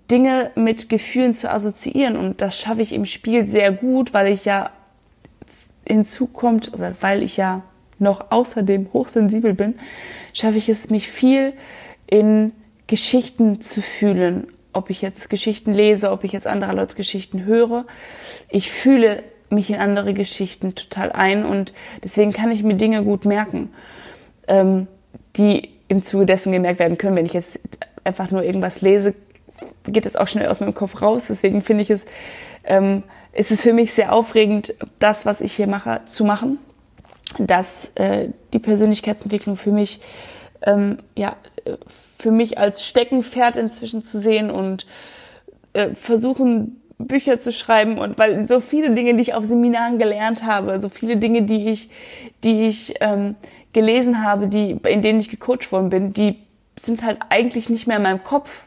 Dinge 0.09 0.51
mit 0.55 0.89
Gefühlen 0.89 1.33
zu 1.33 1.51
assoziieren. 1.51 2.15
Und 2.15 2.41
das 2.41 2.59
schaffe 2.59 2.81
ich 2.81 2.93
im 2.93 3.05
Spiel 3.05 3.47
sehr 3.47 3.71
gut, 3.71 4.13
weil 4.13 4.31
ich 4.31 4.45
ja 4.45 4.71
hinzukommt 5.85 6.73
oder 6.73 6.95
weil 7.01 7.23
ich 7.23 7.37
ja 7.37 7.61
noch 7.99 8.31
außerdem 8.31 8.89
hochsensibel 8.93 9.53
bin, 9.53 9.75
schaffe 10.33 10.57
ich 10.57 10.69
es, 10.69 10.89
mich 10.89 11.09
viel 11.09 11.53
in 12.07 12.51
Geschichten 12.87 13.61
zu 13.61 13.81
fühlen. 13.81 14.47
Ob 14.71 14.89
ich 14.89 15.01
jetzt 15.01 15.29
Geschichten 15.29 15.73
lese, 15.73 16.11
ob 16.11 16.23
ich 16.23 16.31
jetzt 16.31 16.47
andere 16.47 16.73
Leute 16.73 16.95
Geschichten 16.95 17.45
höre. 17.45 17.85
Ich 18.49 18.71
fühle 18.71 19.23
mich 19.49 19.69
in 19.69 19.75
andere 19.75 20.13
Geschichten 20.13 20.73
total 20.75 21.11
ein 21.11 21.45
und 21.45 21.73
deswegen 22.03 22.33
kann 22.33 22.51
ich 22.51 22.63
mir 22.63 22.75
Dinge 22.75 23.03
gut 23.03 23.25
merken, 23.25 23.69
ähm, 24.47 24.87
die 25.37 25.69
im 25.87 26.01
Zuge 26.01 26.25
dessen 26.25 26.51
gemerkt 26.51 26.79
werden 26.79 26.97
können. 26.97 27.15
Wenn 27.15 27.27
ich 27.27 27.33
jetzt 27.33 27.59
einfach 28.03 28.31
nur 28.31 28.43
irgendwas 28.43 28.81
lese, 28.81 29.13
geht 29.85 30.05
es 30.05 30.15
auch 30.15 30.27
schnell 30.27 30.47
aus 30.47 30.59
meinem 30.59 30.75
Kopf 30.75 31.01
raus. 31.01 31.23
Deswegen 31.27 31.61
finde 31.61 31.83
ich 31.83 31.89
es, 31.89 32.05
ähm, 32.63 33.03
ist 33.33 33.51
es 33.51 33.61
für 33.61 33.73
mich 33.73 33.93
sehr 33.93 34.13
aufregend, 34.13 34.75
das, 34.99 35.25
was 35.25 35.41
ich 35.41 35.53
hier 35.53 35.67
mache, 35.67 36.01
zu 36.05 36.25
machen. 36.25 36.59
Dass 37.39 37.91
äh, 37.95 38.29
die 38.53 38.59
Persönlichkeitsentwicklung 38.59 39.57
für 39.57 39.71
mich, 39.71 40.01
ähm, 40.61 40.99
ja, 41.15 41.35
für 42.17 42.31
mich 42.31 42.57
als 42.57 42.85
Steckenpferd 42.85 43.55
inzwischen 43.55 44.03
zu 44.03 44.19
sehen 44.19 44.51
und 44.51 44.85
äh, 45.73 45.89
versuchen, 45.95 46.81
Bücher 46.97 47.39
zu 47.39 47.51
schreiben 47.51 47.97
und 47.97 48.17
weil 48.17 48.47
so 48.47 48.59
viele 48.59 48.93
Dinge, 48.93 49.15
die 49.15 49.21
ich 49.21 49.33
auf 49.33 49.43
Seminaren 49.43 49.97
gelernt 49.97 50.45
habe, 50.45 50.79
so 50.79 50.89
viele 50.89 51.17
Dinge, 51.17 51.41
die 51.41 51.69
ich, 51.69 51.89
die 52.43 52.63
ich 52.63 52.95
ähm, 53.01 53.35
gelesen 53.73 54.23
habe, 54.23 54.47
die, 54.47 54.77
in 54.83 55.01
denen 55.01 55.19
ich 55.19 55.29
gecoacht 55.29 55.71
worden 55.71 55.89
bin, 55.89 56.13
die 56.13 56.37
sind 56.79 57.03
halt 57.03 57.19
eigentlich 57.29 57.69
nicht 57.69 57.87
mehr 57.87 57.97
in 57.97 58.03
meinem 58.03 58.23
Kopf 58.23 58.65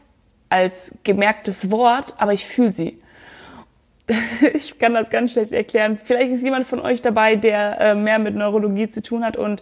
als 0.49 0.97
gemerktes 1.03 1.71
Wort, 1.71 2.15
aber 2.17 2.33
ich 2.33 2.45
fühle 2.45 2.71
sie. 2.71 3.01
ich 4.53 4.79
kann 4.79 4.93
das 4.93 5.09
ganz 5.09 5.33
schlecht 5.33 5.51
erklären. 5.51 5.99
Vielleicht 6.01 6.31
ist 6.31 6.43
jemand 6.43 6.65
von 6.65 6.79
euch 6.79 7.01
dabei, 7.01 7.35
der 7.35 7.79
äh, 7.79 7.95
mehr 7.95 8.19
mit 8.19 8.35
Neurologie 8.35 8.89
zu 8.89 9.01
tun 9.01 9.25
hat 9.25 9.37
und 9.37 9.61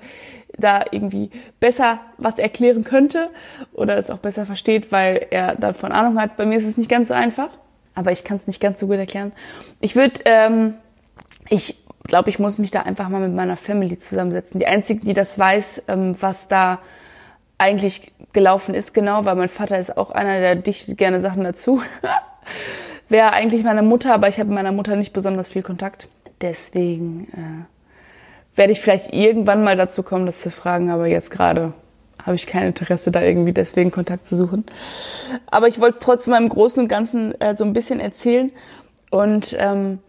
da 0.57 0.85
irgendwie 0.91 1.31
besser 1.59 1.99
was 2.17 2.39
erklären 2.39 2.83
könnte 2.83 3.29
oder 3.73 3.97
es 3.97 4.09
auch 4.09 4.19
besser 4.19 4.45
versteht, 4.45 4.91
weil 4.91 5.27
er 5.29 5.55
davon 5.55 5.91
Ahnung 5.91 6.19
hat. 6.19 6.37
Bei 6.37 6.45
mir 6.45 6.57
ist 6.57 6.65
es 6.65 6.77
nicht 6.77 6.89
ganz 6.89 7.09
so 7.09 7.13
einfach, 7.13 7.49
aber 7.93 8.11
ich 8.11 8.23
kann 8.23 8.37
es 8.37 8.47
nicht 8.47 8.61
ganz 8.61 8.79
so 8.79 8.87
gut 8.87 8.97
erklären. 8.97 9.31
Ich 9.81 9.95
würde, 9.95 10.19
ähm, 10.25 10.75
ich 11.49 11.77
glaube, 12.03 12.29
ich 12.29 12.39
muss 12.39 12.57
mich 12.57 12.71
da 12.71 12.81
einfach 12.81 13.09
mal 13.09 13.21
mit 13.21 13.33
meiner 13.33 13.57
Family 13.57 13.97
zusammensetzen. 13.97 14.59
Die 14.59 14.67
einzige, 14.67 15.05
die 15.05 15.13
das 15.13 15.37
weiß, 15.37 15.83
ähm, 15.87 16.15
was 16.19 16.47
da 16.47 16.79
eigentlich 17.57 18.11
gelaufen 18.33 18.75
ist, 18.75 18.93
genau, 18.93 19.25
weil 19.25 19.35
mein 19.35 19.49
Vater 19.49 19.79
ist 19.79 19.97
auch 19.97 20.11
einer, 20.11 20.39
der 20.39 20.55
dichtet 20.55 20.97
gerne 20.97 21.21
Sachen 21.21 21.43
dazu. 21.43 21.81
Wäre 23.09 23.33
eigentlich 23.33 23.63
meine 23.63 23.83
Mutter, 23.83 24.13
aber 24.13 24.27
ich 24.27 24.39
habe 24.39 24.49
mit 24.49 24.55
meiner 24.55 24.71
Mutter 24.71 24.95
nicht 24.95 25.13
besonders 25.13 25.47
viel 25.47 25.61
Kontakt. 25.61 26.07
Deswegen 26.41 27.27
äh, 27.33 28.57
werde 28.57 28.73
ich 28.73 28.81
vielleicht 28.81 29.13
irgendwann 29.13 29.63
mal 29.63 29.77
dazu 29.77 30.03
kommen, 30.03 30.25
das 30.25 30.41
zu 30.41 30.51
fragen, 30.51 30.89
aber 30.89 31.07
jetzt 31.07 31.31
gerade 31.31 31.73
habe 32.25 32.35
ich 32.35 32.47
kein 32.47 32.67
Interesse, 32.67 33.11
da 33.11 33.21
irgendwie 33.21 33.53
deswegen 33.53 33.91
Kontakt 33.91 34.25
zu 34.25 34.35
suchen. 34.35 34.65
Aber 35.45 35.67
ich 35.67 35.79
wollte 35.79 35.99
es 35.99 35.99
trotzdem 35.99 36.33
im 36.33 36.49
Großen 36.49 36.81
und 36.81 36.87
Ganzen 36.87 37.39
äh, 37.39 37.55
so 37.55 37.63
ein 37.63 37.73
bisschen 37.73 37.99
erzählen 37.99 38.51
und 39.11 39.55
ähm, 39.59 39.99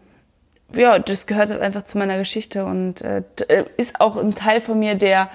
ja, 0.73 0.99
das 0.99 1.27
gehört 1.27 1.49
halt 1.49 1.61
einfach 1.61 1.83
zu 1.83 1.97
meiner 1.97 2.17
Geschichte 2.17 2.65
und 2.65 3.01
äh, 3.01 3.21
äh, 3.47 3.65
ist 3.77 4.01
auch 4.01 4.17
ein 4.17 4.35
Teil 4.35 4.59
von 4.59 4.79
mir, 4.79 4.95
der 4.95 5.29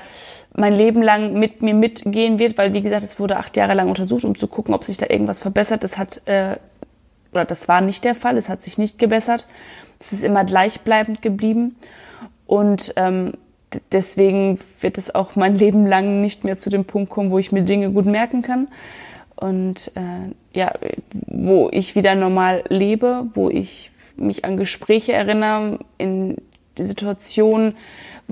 mein 0.55 0.73
Leben 0.73 1.03
lang 1.03 1.35
mit 1.35 1.63
mir 1.63 1.75
mitgehen 1.75 2.39
wird, 2.39 2.59
weil 2.59 2.73
wie 2.73 2.83
gesagt, 2.83 3.03
es 3.03 3.19
wurde 3.19 3.39
acht 3.39 3.57
Jahre 3.57 3.75
lang 3.75 3.89
untersucht, 3.89 4.25
um 4.25 4.37
zu 4.37 4.47
gucken, 4.47 4.75
ob 4.75 4.85
sich 4.85 4.99
da 4.99 5.07
irgendwas 5.09 5.41
verbessert. 5.41 5.83
Das 5.85 5.99
hat 5.99 6.27
äh, 6.27 6.57
oder 7.33 7.45
das 7.45 7.69
war 7.69 7.81
nicht 7.81 8.05
der 8.05 8.15
Fall. 8.15 8.37
Es 8.37 8.49
hat 8.49 8.63
sich 8.63 8.79
nicht 8.79 8.99
gebessert. 8.99 9.47
Es 9.99 10.13
ist 10.13 10.25
immer 10.25 10.45
gleichbleibend 10.45 11.23
geblieben 11.23 11.77
und 12.47 12.93
ähm, 12.97 13.33
deswegen 13.91 14.59
wird 14.81 14.99
es 14.99 15.15
auch 15.15 15.37
mein 15.37 15.55
Leben 15.59 15.87
lang 15.87 16.21
nicht 16.21 16.45
mehr 16.45 16.59
zu 16.59 16.71
dem 16.71 16.85
Punkt 16.85 17.11
kommen, 17.11 17.31
wo 17.31 17.39
ich 17.39 17.53
mir 17.53 17.63
Dinge 17.63 17.91
gut 17.91 18.07
merken 18.07 18.43
kann 18.43 18.69
und 19.37 19.91
äh, 19.95 20.33
ja, 20.57 20.73
wo 21.27 21.69
ich 21.73 21.95
wieder 21.95 22.15
normal 22.15 22.65
lebe, 22.69 23.27
wo 23.35 23.49
ich 23.49 23.91
mich 24.17 24.45
an 24.45 24.57
Gespräche 24.57 25.15
erinnere, 25.15 25.79
in 25.99 26.37
die 26.79 26.85
Situation, 26.85 27.75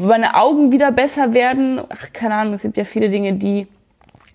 wo 0.01 0.07
meine 0.07 0.35
Augen 0.35 0.73
wieder 0.73 0.93
besser 0.93 1.35
werden. 1.35 1.81
Ach, 1.89 2.13
keine 2.13 2.35
Ahnung, 2.35 2.55
es 2.55 2.63
gibt 2.63 2.77
ja 2.77 2.85
viele 2.85 3.11
Dinge, 3.11 3.35
die 3.35 3.67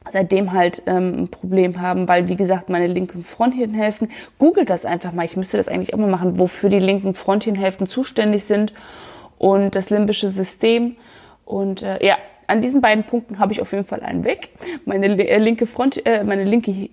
seitdem 0.09 0.53
halt 0.53 0.83
ähm, 0.85 1.23
ein 1.23 1.27
Problem 1.29 1.81
haben, 1.81 2.07
weil 2.07 2.27
wie 2.27 2.35
gesagt 2.35 2.69
meine 2.69 2.87
linken 2.87 3.23
Fronthirnhälften, 3.23 4.11
googelt 4.37 4.69
das 4.69 4.85
einfach 4.85 5.13
mal, 5.13 5.25
ich 5.25 5.35
müsste 5.35 5.57
das 5.57 5.67
eigentlich 5.67 5.93
auch 5.93 5.97
mal 5.97 6.09
machen, 6.09 6.37
wofür 6.37 6.69
die 6.69 6.79
linken 6.79 7.15
Fronthirnhälften 7.15 7.87
zuständig 7.87 8.43
sind 8.43 8.73
und 9.39 9.75
das 9.75 9.89
limbische 9.89 10.29
System. 10.29 10.95
Und 11.43 11.81
äh, 11.81 12.05
ja, 12.05 12.17
an 12.47 12.61
diesen 12.61 12.81
beiden 12.81 13.03
Punkten 13.03 13.39
habe 13.39 13.53
ich 13.53 13.61
auf 13.61 13.71
jeden 13.71 13.85
Fall 13.85 14.01
einen 14.01 14.23
weg. 14.23 14.49
Meine 14.85 15.07
äh, 15.07 15.37
linke 15.39 15.65
Front, 15.65 16.05
äh, 16.05 16.23
meine 16.23 16.43
linke 16.43 16.89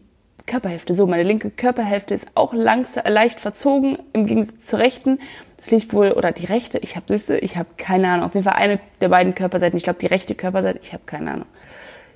Körperhälfte, 0.46 0.94
so, 0.94 1.06
meine 1.06 1.22
linke 1.22 1.50
Körperhälfte 1.50 2.14
ist 2.14 2.26
auch 2.34 2.52
langsam, 2.52 3.04
leicht 3.06 3.40
verzogen 3.40 3.98
im 4.12 4.26
Gegensatz 4.26 4.62
zur 4.62 4.78
rechten. 4.78 5.18
Das 5.62 5.70
liegt 5.70 5.92
wohl, 5.92 6.10
oder 6.10 6.32
die 6.32 6.46
rechte, 6.46 6.78
ich 6.78 6.96
habe, 6.96 7.06
siehste, 7.08 7.38
ich 7.38 7.56
habe 7.56 7.68
keine 7.76 8.08
Ahnung. 8.08 8.26
Auf 8.26 8.34
jeden 8.34 8.42
Fall 8.42 8.56
eine 8.56 8.80
der 9.00 9.08
beiden 9.08 9.36
Körperseiten. 9.36 9.76
Ich 9.76 9.84
glaube, 9.84 10.00
die 10.00 10.06
rechte 10.06 10.34
Körperseite, 10.34 10.80
ich 10.82 10.92
habe 10.92 11.04
keine 11.06 11.30
Ahnung. 11.30 11.46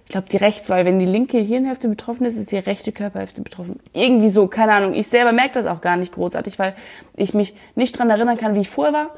Ich 0.05 0.11
glaube, 0.11 0.29
die 0.29 0.37
rechts, 0.37 0.69
weil 0.69 0.85
wenn 0.85 0.99
die 0.99 1.07
linke 1.07 1.39
Hirnhälfte 1.39 1.89
betroffen 1.89 2.27
ist, 2.27 2.37
ist 2.37 2.51
die 2.51 2.59
rechte 2.59 2.91
Körperhälfte 2.91 3.43
betroffen. 3.43 3.79
Irgendwie 3.93 4.31
so, 4.31 4.49
keine 4.49 4.73
Ahnung. 4.73 4.95
Ich 4.95 5.07
selber 5.07 5.31
merke 5.31 5.55
das 5.55 5.67
auch 5.67 5.81
gar 5.81 5.97
nicht 5.97 6.13
großartig, 6.13 6.59
weil 6.59 6.75
ich 7.15 7.35
mich 7.35 7.55
nicht 7.77 7.97
dran 7.97 8.11
erinnern 8.11 8.37
kann, 8.37 8.57
wie 8.57 8.61
ich 8.61 8.69
vorher 8.69 8.93
war 8.93 9.11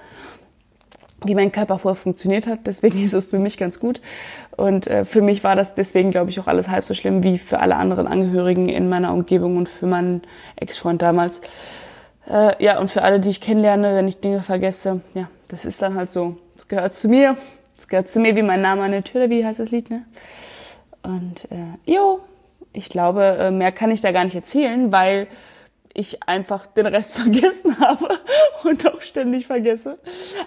wie 1.25 1.35
mein 1.35 1.53
Körper 1.53 1.79
vorher 1.79 2.01
funktioniert 2.01 2.47
hat. 2.47 2.61
Deswegen 2.67 3.05
ist 3.05 3.15
es 3.15 3.27
für 3.27 3.39
mich 3.39 3.57
ganz 3.57 3.81
gut. 3.81 4.01
Und 4.57 4.87
äh, 4.87 5.05
für 5.05 5.23
mich 5.23 5.45
war 5.45 5.57
das 5.57 5.75
deswegen, 5.75 6.11
glaube 6.11 6.31
ich, 6.31 6.41
auch 6.41 6.47
alles 6.47 6.69
halb 6.69 6.85
so 6.85 6.95
schlimm 6.95 7.23
wie 7.23 7.39
für 7.39 7.61
alle 7.61 7.77
anderen 7.77 8.07
Angehörigen 8.07 8.69
in 8.69 8.89
meiner 8.89 9.13
Umgebung 9.13 9.57
und 9.57 9.69
für 9.69 9.87
meinen 9.87 10.23
Ex-Freund 10.57 11.03
damals. 11.03 11.41
Äh, 12.29 12.63
ja, 12.63 12.79
und 12.79 12.91
für 12.91 13.03
alle, 13.03 13.21
die 13.21 13.31
ich 13.31 13.41
kennenlerne, 13.41 13.97
wenn 13.97 14.09
ich 14.09 14.21
Dinge 14.21 14.43
vergesse, 14.43 15.01
ja, 15.15 15.29
das 15.49 15.65
ist 15.65 15.81
dann 15.81 15.95
halt 15.95 16.13
so. 16.13 16.37
Es 16.57 16.69
gehört 16.69 16.95
zu 16.97 17.09
mir. 17.09 17.37
Es 17.79 17.89
gehört 17.89 18.11
zu 18.11 18.21
mir 18.21 18.35
wie 18.37 18.43
mein 18.43 18.61
Name 18.61 18.83
an 18.83 18.91
der 18.91 19.05
Tür, 19.05 19.31
wie 19.31 19.45
heißt 19.45 19.61
das 19.61 19.71
Lied, 19.71 19.89
ne? 19.89 20.05
Und 21.03 21.51
äh, 21.51 21.91
jo, 21.91 22.21
ich 22.73 22.89
glaube, 22.89 23.25
äh, 23.41 23.51
mehr 23.51 23.73
kann 23.73 23.91
ich 23.91 24.01
da 24.01 24.13
gar 24.13 24.25
nicht 24.25 24.35
erzählen, 24.35 24.91
weil 24.93 25.29
ich 25.95 26.23
einfach 26.25 26.67
den 26.67 26.87
Rest 26.87 27.15
vergessen 27.19 27.79
habe 27.81 28.19
und 28.65 28.87
auch 28.87 29.01
ständig 29.01 29.47
vergesse. 29.47 29.99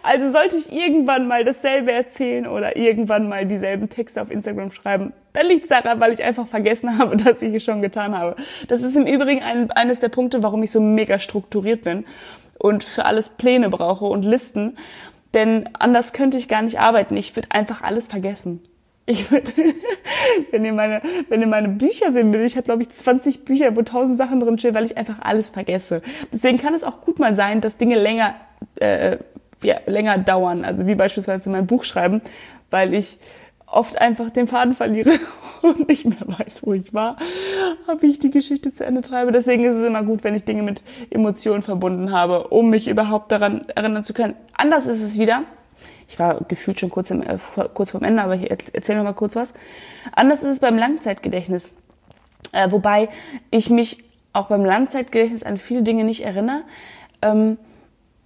Also 0.04 0.30
sollte 0.30 0.58
ich 0.58 0.72
irgendwann 0.72 1.28
mal 1.28 1.44
dasselbe 1.44 1.92
erzählen 1.92 2.48
oder 2.48 2.78
irgendwann 2.78 3.28
mal 3.28 3.46
dieselben 3.46 3.90
Texte 3.90 4.22
auf 4.22 4.30
Instagram 4.30 4.72
schreiben, 4.72 5.14
dann 5.34 5.48
liegt 5.48 5.64
es 5.64 5.70
daran, 5.70 6.00
weil 6.00 6.14
ich 6.14 6.24
einfach 6.24 6.48
vergessen 6.48 6.98
habe, 6.98 7.18
dass 7.18 7.42
ich 7.42 7.54
es 7.54 7.64
schon 7.64 7.82
getan 7.82 8.18
habe. 8.18 8.36
Das 8.68 8.84
ist 8.84 8.96
im 8.96 9.06
Übrigen 9.06 9.44
ein, 9.44 9.72
eines 9.72 10.00
der 10.00 10.10
Punkte, 10.10 10.44
warum 10.44 10.64
ich 10.64 10.72
so 10.72 10.82
mega 10.82 11.20
strukturiert 11.20 11.84
bin 11.84 12.06
und 12.58 12.84
für 12.84 13.06
alles 13.06 13.30
Pläne 13.30 13.70
brauche 13.70 14.06
und 14.06 14.24
Listen. 14.24 14.78
Denn 15.34 15.70
anders 15.74 16.14
könnte 16.14 16.38
ich 16.38 16.48
gar 16.48 16.62
nicht 16.62 16.80
arbeiten. 16.80 17.16
Ich 17.16 17.36
würde 17.36 17.50
einfach 17.52 17.82
alles 17.82 18.08
vergessen. 18.08 18.62
Ich 19.06 19.32
würde, 19.32 19.52
wenn 20.52 20.64
ihr 20.64 20.74
meine, 20.74 21.02
wenn 21.30 21.42
ihr 21.42 21.48
meine 21.48 21.70
Bücher 21.70 22.12
sehen 22.12 22.34
würdet, 22.34 22.48
ich 22.50 22.58
habe 22.58 22.66
glaube 22.66 22.84
ich 22.84 22.90
20 22.90 23.46
Bücher, 23.46 23.76
wo 23.76 23.82
tausend 23.82 24.18
Sachen 24.18 24.40
drin 24.40 24.60
stehen, 24.60 24.76
weil 24.76 24.86
ich 24.86 24.98
einfach 24.98 25.18
alles 25.22 25.50
vergesse. 25.50 26.02
Deswegen 26.32 26.58
kann 26.58 26.74
es 26.74 26.84
auch 26.84 27.02
gut 27.02 27.20
mal 27.20 27.36
sein, 27.36 27.62
dass 27.62 27.78
Dinge 27.78 27.98
länger, 27.98 28.36
äh, 28.80 29.18
ja, 29.64 29.78
länger 29.86 30.18
dauern. 30.18 30.66
Also 30.66 30.86
wie 30.86 30.96
beispielsweise 30.96 31.50
mein 31.50 31.68
Buch 31.68 31.84
schreiben, 31.84 32.22
weil 32.70 32.94
ich 32.94 33.18
oft 33.72 34.00
einfach 34.00 34.30
den 34.30 34.48
Faden 34.48 34.74
verliere 34.74 35.20
und 35.62 35.88
nicht 35.88 36.06
mehr 36.06 36.20
weiß, 36.26 36.66
wo 36.66 36.74
ich 36.74 36.94
war, 36.94 37.18
wie 38.00 38.08
ich 38.08 38.20
die 38.20 38.32
Geschichte 38.32 38.74
zu 38.74 38.86
Ende 38.86 39.02
treibe. 39.02 39.32
Deswegen 39.32 39.64
ist 39.66 39.76
es 39.76 39.86
immer 39.86 40.04
gut, 40.04 40.24
wenn 40.24 40.36
ich 40.36 40.44
Dinge 40.44 40.64
mit 40.64 40.84
Emotionen 41.10 41.62
verbunden 41.62 42.12
habe, 42.12 42.48
um 42.50 42.70
mich 42.70 42.88
überhaupt 42.88 43.32
daran 43.32 43.68
erinnern 43.70 44.04
zu 44.04 44.14
können. 44.14 44.36
Anders 44.54 44.88
ist 44.88 45.02
es 45.02 45.18
wieder, 45.18 45.44
ich 46.12 46.20
war 46.20 46.42
gefühlt 46.48 46.80
schon 46.80 46.90
kurz, 46.90 47.10
im, 47.10 47.24
äh, 47.24 47.38
kurz 47.74 47.92
vorm 47.92 48.04
Ende, 48.04 48.22
aber 48.22 48.36
ich 48.36 48.52
erzähle 48.52 48.98
noch 49.00 49.06
mal 49.06 49.14
kurz 49.14 49.36
was. 49.36 49.54
Anders 50.12 50.44
ist 50.44 50.50
es 50.50 50.60
beim 50.60 50.78
Langzeitgedächtnis. 50.78 51.70
Äh, 52.52 52.72
wobei 52.72 53.10
ich 53.50 53.70
mich 53.70 54.04
auch 54.34 54.48
beim 54.48 54.66
Langzeitgedächtnis 54.66 55.44
an 55.44 55.58
viele 55.58 55.84
Dinge 55.84 56.04
nicht 56.04 56.26
erinnere, 56.26 56.64
ähm, 57.22 57.58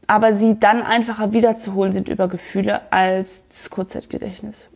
aber 0.07 0.35
sie 0.35 0.59
dann 0.59 0.81
einfacher 0.81 1.33
wiederzuholen 1.33 1.91
sind 1.91 2.09
über 2.09 2.27
Gefühle 2.27 2.91
als 2.91 3.43
das 3.49 3.69
Kurzzeitgedächtnis. 3.69 4.69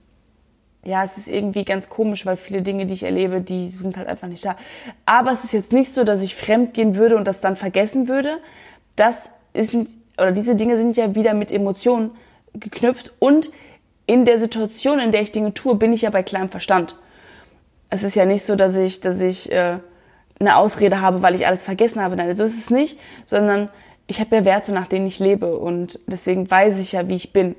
Ja, 0.89 1.03
es 1.03 1.19
ist 1.19 1.27
irgendwie 1.27 1.65
ganz 1.65 1.87
komisch, 1.87 2.25
weil 2.25 2.35
viele 2.35 2.63
Dinge, 2.63 2.87
die 2.87 2.95
ich 2.95 3.03
erlebe, 3.03 3.41
die 3.41 3.69
sind 3.69 3.95
halt 3.95 4.07
einfach 4.07 4.27
nicht 4.27 4.43
da. 4.43 4.57
Aber 5.05 5.31
es 5.31 5.43
ist 5.43 5.53
jetzt 5.53 5.71
nicht 5.71 5.93
so, 5.93 6.03
dass 6.03 6.23
ich 6.23 6.35
fremd 6.35 6.73
gehen 6.73 6.95
würde 6.95 7.15
und 7.15 7.25
das 7.25 7.41
dann 7.41 7.55
vergessen 7.55 8.07
würde. 8.07 8.39
Das 8.95 9.31
ist, 9.53 9.75
oder 10.17 10.31
diese 10.31 10.55
Dinge 10.55 10.77
sind 10.77 10.97
ja 10.97 11.13
wieder 11.13 11.35
mit 11.35 11.51
Emotionen 11.51 12.09
geknüpft 12.55 13.13
und 13.19 13.51
in 14.07 14.25
der 14.25 14.39
Situation, 14.39 14.97
in 14.97 15.11
der 15.11 15.21
ich 15.21 15.31
Dinge 15.31 15.53
tue, 15.53 15.75
bin 15.75 15.93
ich 15.93 16.01
ja 16.01 16.09
bei 16.09 16.23
kleinem 16.23 16.49
Verstand. 16.49 16.95
Es 17.91 18.01
ist 18.01 18.15
ja 18.15 18.25
nicht 18.25 18.43
so, 18.43 18.55
dass 18.55 18.75
ich, 18.75 18.99
dass 18.99 19.21
ich 19.21 19.51
äh, 19.51 19.77
eine 20.39 20.55
Ausrede 20.55 21.01
habe, 21.01 21.21
weil 21.21 21.35
ich 21.35 21.45
alles 21.45 21.63
vergessen 21.63 22.01
habe. 22.01 22.15
Nein, 22.15 22.35
so 22.35 22.45
ist 22.45 22.57
es 22.57 22.71
nicht, 22.71 22.99
sondern 23.27 23.69
ich 24.07 24.19
habe 24.19 24.37
ja 24.37 24.43
Werte, 24.43 24.71
nach 24.71 24.87
denen 24.87 25.05
ich 25.05 25.19
lebe 25.19 25.55
und 25.55 25.99
deswegen 26.07 26.49
weiß 26.49 26.79
ich 26.79 26.93
ja, 26.93 27.07
wie 27.07 27.15
ich 27.15 27.31
bin. 27.31 27.55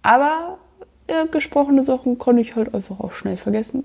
Aber 0.00 0.56
ja, 1.08 1.24
gesprochene 1.24 1.84
Sachen 1.84 2.18
kann 2.18 2.38
ich 2.38 2.56
halt 2.56 2.74
einfach 2.74 3.00
auch 3.00 3.12
schnell 3.12 3.36
vergessen. 3.36 3.84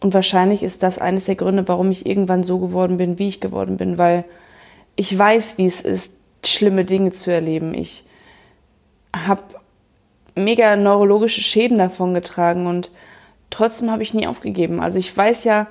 Und 0.00 0.14
wahrscheinlich 0.14 0.62
ist 0.62 0.82
das 0.82 0.98
eines 0.98 1.24
der 1.24 1.34
Gründe, 1.34 1.66
warum 1.66 1.90
ich 1.90 2.06
irgendwann 2.06 2.44
so 2.44 2.58
geworden 2.58 2.96
bin, 2.96 3.18
wie 3.18 3.28
ich 3.28 3.40
geworden 3.40 3.76
bin, 3.76 3.98
weil 3.98 4.24
ich 4.96 5.16
weiß, 5.18 5.58
wie 5.58 5.66
es 5.66 5.80
ist, 5.80 6.12
schlimme 6.44 6.84
Dinge 6.84 7.12
zu 7.12 7.32
erleben. 7.32 7.74
Ich 7.74 8.04
habe 9.14 9.42
mega 10.36 10.76
neurologische 10.76 11.42
Schäden 11.42 11.78
davon 11.78 12.14
getragen 12.14 12.66
und 12.66 12.90
trotzdem 13.50 13.90
habe 13.90 14.02
ich 14.02 14.14
nie 14.14 14.26
aufgegeben. 14.26 14.80
Also 14.80 14.98
ich 14.98 15.16
weiß 15.16 15.44
ja, 15.44 15.68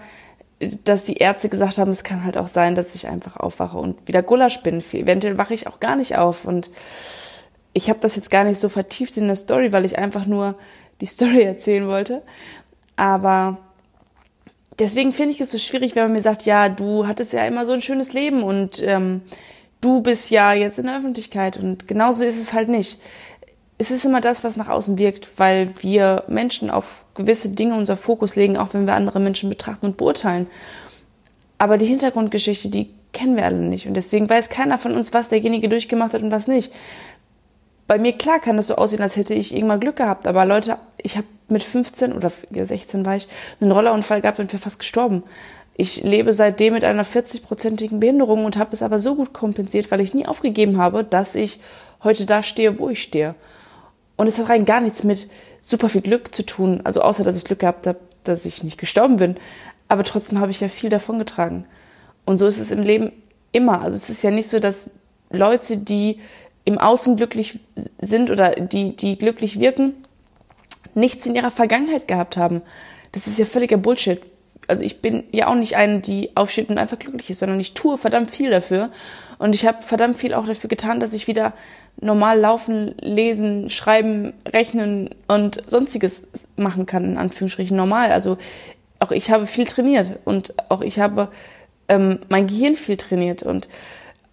dass 0.84 1.06
die 1.06 1.18
Ärzte 1.18 1.50
gesagt 1.50 1.78
haben, 1.78 1.92
es 1.92 2.04
kann 2.04 2.24
halt 2.24 2.38
auch 2.38 2.48
sein, 2.48 2.76
dass 2.76 2.96
ich 2.96 3.08
einfach 3.08 3.38
aufwache 3.38 3.78
und 3.78 4.08
wieder 4.08 4.24
Gulasch 4.24 4.62
bin. 4.64 4.84
Eventuell 4.94 5.38
wache 5.38 5.54
ich 5.54 5.68
auch 5.68 5.80
gar 5.80 5.96
nicht 5.96 6.18
auf 6.18 6.46
und 6.46 6.70
ich 7.74 7.90
habe 7.90 8.00
das 8.00 8.16
jetzt 8.16 8.32
gar 8.32 8.44
nicht 8.44 8.60
so 8.60 8.70
vertieft 8.70 9.18
in 9.18 9.28
der 9.28 9.36
Story, 9.36 9.72
weil 9.72 9.86
ich 9.86 9.98
einfach 9.98 10.26
nur 10.26 10.56
die 11.02 11.06
Story 11.08 11.44
erzählen 11.44 11.86
wollte. 11.86 12.22
Aber 12.96 13.58
deswegen 14.80 15.14
finde 15.14 15.34
ich 15.34 15.42
es 15.42 15.52
so 15.52 15.58
schwierig, 15.58 15.96
wenn 15.96 16.04
man 16.04 16.14
mir 16.14 16.22
sagt, 16.22 16.44
ja, 16.44 16.70
du 16.70 17.08
hattest 17.08 17.34
ja 17.34 17.46
immer 17.46 17.66
so 17.66 17.74
ein 17.74 17.82
schönes 17.82 18.14
Leben 18.14 18.44
und 18.44 18.82
ähm, 18.84 19.22
du 19.82 20.02
bist 20.02 20.30
ja 20.30 20.54
jetzt 20.54 20.80
in 20.80 20.86
der 20.86 20.98
Öffentlichkeit 20.98 21.58
und 21.58 21.88
genauso 21.88 22.24
ist 22.26 22.40
es 22.40 22.54
halt 22.54 22.70
nicht 22.70 23.00
es 23.78 23.92
ist 23.92 24.06
immer 24.06 24.22
das, 24.22 24.44
was 24.44 24.56
nach 24.56 24.70
außen 24.70 24.98
wirkt, 24.98 25.30
weil 25.38 25.74
wir 25.82 26.24
Menschen 26.28 26.70
auf 26.70 27.06
gewisse 27.16 27.50
Dinge 27.50 27.76
unser 27.76 27.98
Fokus 27.98 28.36
legen, 28.36 28.58
auch 28.58 28.74
wenn 28.74 28.86
wir 28.86 28.94
andere 28.94 29.20
Menschen 29.20 29.50
betrachten 29.50 29.88
und 29.88 29.98
beurteilen. 29.98 30.48
Aber 31.58 31.78
die 31.78 31.86
Hintergrundgeschichte, 31.86 32.70
die 32.70 32.92
kennen 33.14 33.36
wir 33.36 33.46
alle 33.46 33.58
nicht. 33.58 33.88
Und 33.88 33.96
deswegen 33.96 34.30
weiß 34.30 34.50
keiner 34.50 34.78
von 34.78 34.96
uns, 34.96 35.14
was 35.14 35.30
derjenige 35.30 35.70
durchgemacht 35.70 36.14
hat 36.14 36.22
und 36.22 36.32
was 36.32 36.48
nicht. 36.48 36.72
Bei 37.86 37.98
mir, 37.98 38.14
klar, 38.14 38.40
kann 38.40 38.56
das 38.56 38.68
so 38.68 38.76
aussehen, 38.76 39.02
als 39.02 39.18
hätte 39.18 39.34
ich 39.34 39.54
irgendwann 39.54 39.80
Glück 39.80 39.98
gehabt. 39.98 40.26
Aber 40.26 40.46
Leute, 40.46 40.78
ich 40.98 41.18
habe 41.18 41.28
mit 41.50 41.64
15 41.64 42.14
oder 42.14 42.32
16 42.52 43.06
war 43.06 43.16
ich 43.16 43.28
einen 43.60 43.72
Rollerunfall 43.72 44.22
gehabt 44.22 44.40
und 44.40 44.52
wäre 44.52 44.62
fast 44.62 44.80
gestorben. 44.80 45.24
Ich 45.76 46.04
lebe 46.04 46.34
seitdem 46.34 46.74
mit 46.74 46.84
einer 46.84 47.04
40-prozentigen 47.06 48.00
Behinderung 48.00 48.46
und 48.46 48.58
habe 48.58 48.74
es 48.74 48.84
aber 48.84 49.00
so 49.00 49.16
gut 49.16 49.34
kompensiert, 49.34 49.92
weil 49.92 50.02
ich 50.02 50.14
nie 50.14 50.26
aufgegeben 50.26 50.78
habe, 50.78 51.04
dass 51.04 51.36
ich 51.36 51.60
heute 52.04 52.26
da 52.26 52.44
stehe, 52.44 52.80
wo 52.80 52.90
ich 52.90 53.02
stehe. 53.02 53.36
Und 54.16 54.28
es 54.28 54.38
hat 54.38 54.50
rein 54.50 54.66
gar 54.66 54.82
nichts 54.82 55.04
mit 55.04 55.28
super 55.60 55.90
viel 55.90 56.02
Glück 56.02 56.34
zu 56.34 56.46
tun. 56.46 56.82
Also 56.84 57.02
außer, 57.02 57.24
dass 57.24 57.36
ich 57.36 57.44
Glück 57.44 57.60
gehabt 57.60 57.88
habe, 57.88 58.00
dass 58.24 58.46
ich 58.46 58.64
nicht 58.64 58.78
gestorben 58.78 59.18
bin. 59.18 59.36
Aber 59.88 60.04
trotzdem 60.04 60.40
habe 60.40 60.52
ich 60.52 60.62
ja 60.62 60.70
viel 60.70 60.90
davon 60.90 61.20
getragen. 61.20 61.68
Und 62.26 62.38
so 62.38 62.48
ist 62.48 62.60
es 62.60 62.72
im 62.72 62.84
Leben 62.84 63.12
immer. 63.52 63.82
Also 63.82 63.98
es 63.98 64.10
ist 64.10 64.24
ja 64.24 64.32
nicht 64.32 64.50
so, 64.50 64.60
dass 64.60 64.90
Leute, 65.32 65.78
die 65.78 66.20
im 66.66 66.78
Außen 66.78 67.18
glücklich 67.18 67.60
sind 68.02 68.30
oder 68.32 68.52
die, 68.52 68.96
die 68.96 69.18
glücklich 69.18 69.60
wirken, 69.60 69.94
nichts 70.96 71.26
in 71.26 71.36
ihrer 71.36 71.52
Vergangenheit 71.52 72.08
gehabt 72.08 72.38
haben. 72.38 72.62
Das 73.12 73.28
ist 73.28 73.38
ja 73.38 73.46
völliger 73.46 73.78
Bullshit. 73.78 74.22
Also 74.68 74.84
ich 74.84 75.02
bin 75.02 75.24
ja 75.32 75.48
auch 75.48 75.56
nicht 75.56 75.76
eine, 75.76 76.00
die 76.00 76.36
aufsteht 76.36 76.70
und 76.70 76.78
einfach 76.78 76.98
glücklich 76.98 77.30
ist, 77.30 77.40
sondern 77.40 77.60
ich 77.60 77.74
tue 77.74 77.98
verdammt 77.98 78.32
viel 78.32 78.50
dafür. 78.50 78.92
Und 79.38 79.56
ich 79.56 79.66
habe 79.66 79.82
verdammt 79.82 80.18
viel 80.18 80.34
auch 80.34 80.46
dafür 80.46 80.70
getan, 80.70 81.02
dass 81.02 81.14
ich 81.14 81.28
wieder 81.28 81.54
normal 82.00 82.40
laufen, 82.40 82.96
lesen, 83.00 83.70
schreiben, 83.70 84.34
rechnen 84.48 85.10
und 85.28 85.62
sonstiges 85.68 86.24
machen 86.56 86.86
kann, 86.86 87.04
in 87.04 87.18
Anführungsstrichen 87.18 87.76
normal. 87.76 88.12
Also 88.12 88.38
auch 89.00 89.12
ich 89.12 89.32
habe 89.32 89.48
viel 89.48 89.66
trainiert 89.66 90.20
und 90.24 90.54
auch 90.70 90.82
ich 90.82 91.00
habe 91.00 91.28
ähm, 91.90 92.20
mein 92.30 92.48
Gehirn 92.48 92.76
viel 92.76 92.98
trainiert 92.98 93.44
und 93.44 93.68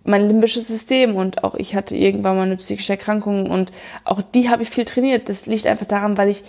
mein 0.04 0.26
limbisches 0.26 0.68
System 0.68 1.16
und 1.16 1.44
auch 1.44 1.54
ich 1.54 1.74
hatte 1.74 1.96
irgendwann 1.96 2.36
mal 2.36 2.42
eine 2.42 2.56
psychische 2.56 2.92
Erkrankung 2.92 3.50
und 3.50 3.70
auch 4.04 4.22
die 4.22 4.48
habe 4.48 4.62
ich 4.62 4.70
viel 4.70 4.84
trainiert. 4.84 5.28
Das 5.28 5.46
liegt 5.46 5.66
einfach 5.66 5.86
daran, 5.86 6.16
weil 6.16 6.28
ich 6.28 6.42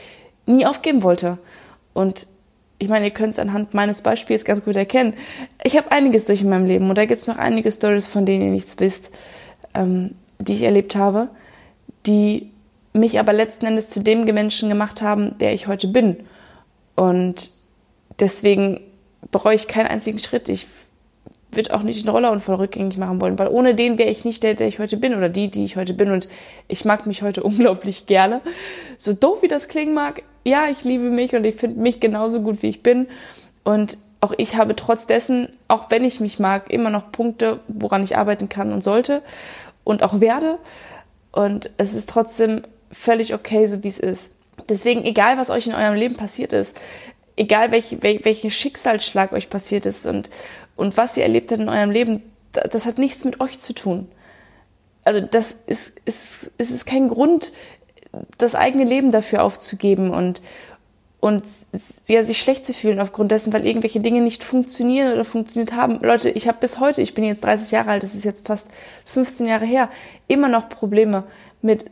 nie 0.45 0.65
aufgeben 0.65 1.03
wollte. 1.03 1.37
Und 1.93 2.27
ich 2.79 2.87
meine, 2.87 3.05
ihr 3.05 3.11
könnt 3.11 3.33
es 3.33 3.39
anhand 3.39 3.73
meines 3.73 4.01
Beispiels 4.01 4.45
ganz 4.45 4.63
gut 4.63 4.75
erkennen. 4.75 5.13
Ich 5.63 5.77
habe 5.77 5.91
einiges 5.91 6.25
durch 6.25 6.41
in 6.41 6.49
meinem 6.49 6.65
Leben 6.65 6.89
und 6.89 6.97
da 6.97 7.05
gibt 7.05 7.21
es 7.21 7.27
noch 7.27 7.37
einige 7.37 7.71
Stories, 7.71 8.07
von 8.07 8.25
denen 8.25 8.45
ihr 8.45 8.51
nichts 8.51 8.75
wisst. 8.79 9.11
Ähm, 9.73 10.15
die 10.41 10.53
ich 10.53 10.63
erlebt 10.63 10.95
habe, 10.95 11.29
die 12.05 12.51
mich 12.93 13.19
aber 13.19 13.33
letzten 13.33 13.65
Endes 13.65 13.87
zu 13.87 14.01
dem 14.01 14.25
Menschen 14.25 14.69
gemacht 14.69 15.01
haben, 15.01 15.37
der 15.37 15.53
ich 15.53 15.67
heute 15.67 15.87
bin. 15.87 16.17
Und 16.95 17.51
deswegen 18.19 18.81
bereue 19.31 19.55
ich 19.55 19.67
keinen 19.67 19.87
einzigen 19.87 20.19
Schritt. 20.19 20.49
Ich 20.49 20.67
würde 21.51 21.73
auch 21.73 21.83
nicht 21.83 22.03
den 22.03 22.09
Rollerunfall 22.09 22.55
rückgängig 22.55 22.97
machen 22.97 23.19
wollen, 23.21 23.37
weil 23.37 23.49
ohne 23.49 23.75
den 23.75 23.97
wäre 23.97 24.09
ich 24.09 24.25
nicht 24.25 24.43
der, 24.43 24.53
der 24.53 24.67
ich 24.67 24.79
heute 24.79 24.97
bin 24.97 25.15
oder 25.15 25.29
die, 25.29 25.49
die 25.49 25.63
ich 25.63 25.75
heute 25.75 25.93
bin. 25.93 26.11
Und 26.11 26.29
ich 26.67 26.85
mag 26.85 27.05
mich 27.05 27.21
heute 27.21 27.43
unglaublich 27.43 28.05
gerne. 28.05 28.41
So 28.97 29.13
doof 29.13 29.41
wie 29.41 29.47
das 29.47 29.67
klingen 29.67 29.93
mag, 29.93 30.23
ja, 30.43 30.67
ich 30.67 30.83
liebe 30.83 31.09
mich 31.09 31.35
und 31.35 31.43
ich 31.43 31.55
finde 31.55 31.79
mich 31.79 31.99
genauso 31.99 32.41
gut, 32.41 32.61
wie 32.63 32.69
ich 32.69 32.83
bin. 32.83 33.07
Und 33.63 33.97
auch 34.21 34.33
ich 34.37 34.55
habe 34.55 34.75
trotz 34.75 35.07
dessen, 35.07 35.49
auch 35.67 35.89
wenn 35.89 36.03
ich 36.03 36.19
mich 36.19 36.39
mag, 36.39 36.69
immer 36.69 36.89
noch 36.89 37.11
Punkte, 37.11 37.59
woran 37.67 38.03
ich 38.03 38.17
arbeiten 38.17 38.49
kann 38.49 38.71
und 38.71 38.81
sollte 38.81 39.21
und 39.83 40.03
auch 40.03 40.19
werde. 40.19 40.57
Und 41.31 41.71
es 41.77 41.93
ist 41.93 42.09
trotzdem 42.09 42.61
völlig 42.91 43.33
okay, 43.33 43.67
so 43.67 43.83
wie 43.83 43.87
es 43.87 43.99
ist. 43.99 44.35
Deswegen, 44.69 45.03
egal 45.03 45.37
was 45.37 45.49
euch 45.49 45.67
in 45.67 45.73
eurem 45.73 45.95
Leben 45.95 46.15
passiert 46.15 46.53
ist, 46.53 46.79
egal 47.35 47.71
welch, 47.71 47.97
welch, 48.01 48.25
welcher 48.25 48.49
Schicksalsschlag 48.49 49.31
euch 49.33 49.49
passiert 49.49 49.85
ist 49.85 50.05
und, 50.05 50.29
und 50.75 50.97
was 50.97 51.17
ihr 51.17 51.23
erlebt 51.23 51.51
habt 51.51 51.61
in 51.61 51.69
eurem 51.69 51.91
Leben, 51.91 52.21
das 52.51 52.85
hat 52.85 52.97
nichts 52.97 53.23
mit 53.23 53.39
euch 53.39 53.59
zu 53.59 53.73
tun. 53.73 54.09
Also 55.03 55.19
das 55.21 55.51
ist, 55.51 55.99
ist, 56.05 56.51
ist, 56.57 56.71
ist 56.71 56.85
kein 56.85 57.07
Grund, 57.07 57.51
das 58.37 58.55
eigene 58.55 58.83
Leben 58.83 59.11
dafür 59.11 59.43
aufzugeben 59.43 60.11
und, 60.11 60.41
und 61.19 61.43
ja, 62.07 62.23
sich 62.23 62.41
schlecht 62.41 62.65
zu 62.65 62.73
fühlen 62.73 62.99
aufgrund 62.99 63.31
dessen, 63.31 63.53
weil 63.53 63.65
irgendwelche 63.65 63.99
Dinge 63.99 64.21
nicht 64.21 64.43
funktionieren 64.43 65.13
oder 65.13 65.25
funktioniert 65.25 65.73
haben. 65.73 65.99
Leute, 66.01 66.29
ich 66.29 66.47
habe 66.47 66.57
bis 66.59 66.79
heute, 66.79 67.01
ich 67.01 67.13
bin 67.13 67.23
jetzt 67.23 67.43
30 67.43 67.71
Jahre 67.71 67.91
alt, 67.91 68.03
das 68.03 68.15
ist 68.15 68.25
jetzt 68.25 68.47
fast 68.47 68.67
15 69.05 69.47
Jahre 69.47 69.65
her, 69.65 69.89
immer 70.27 70.49
noch 70.49 70.69
Probleme 70.69 71.23
mit 71.61 71.85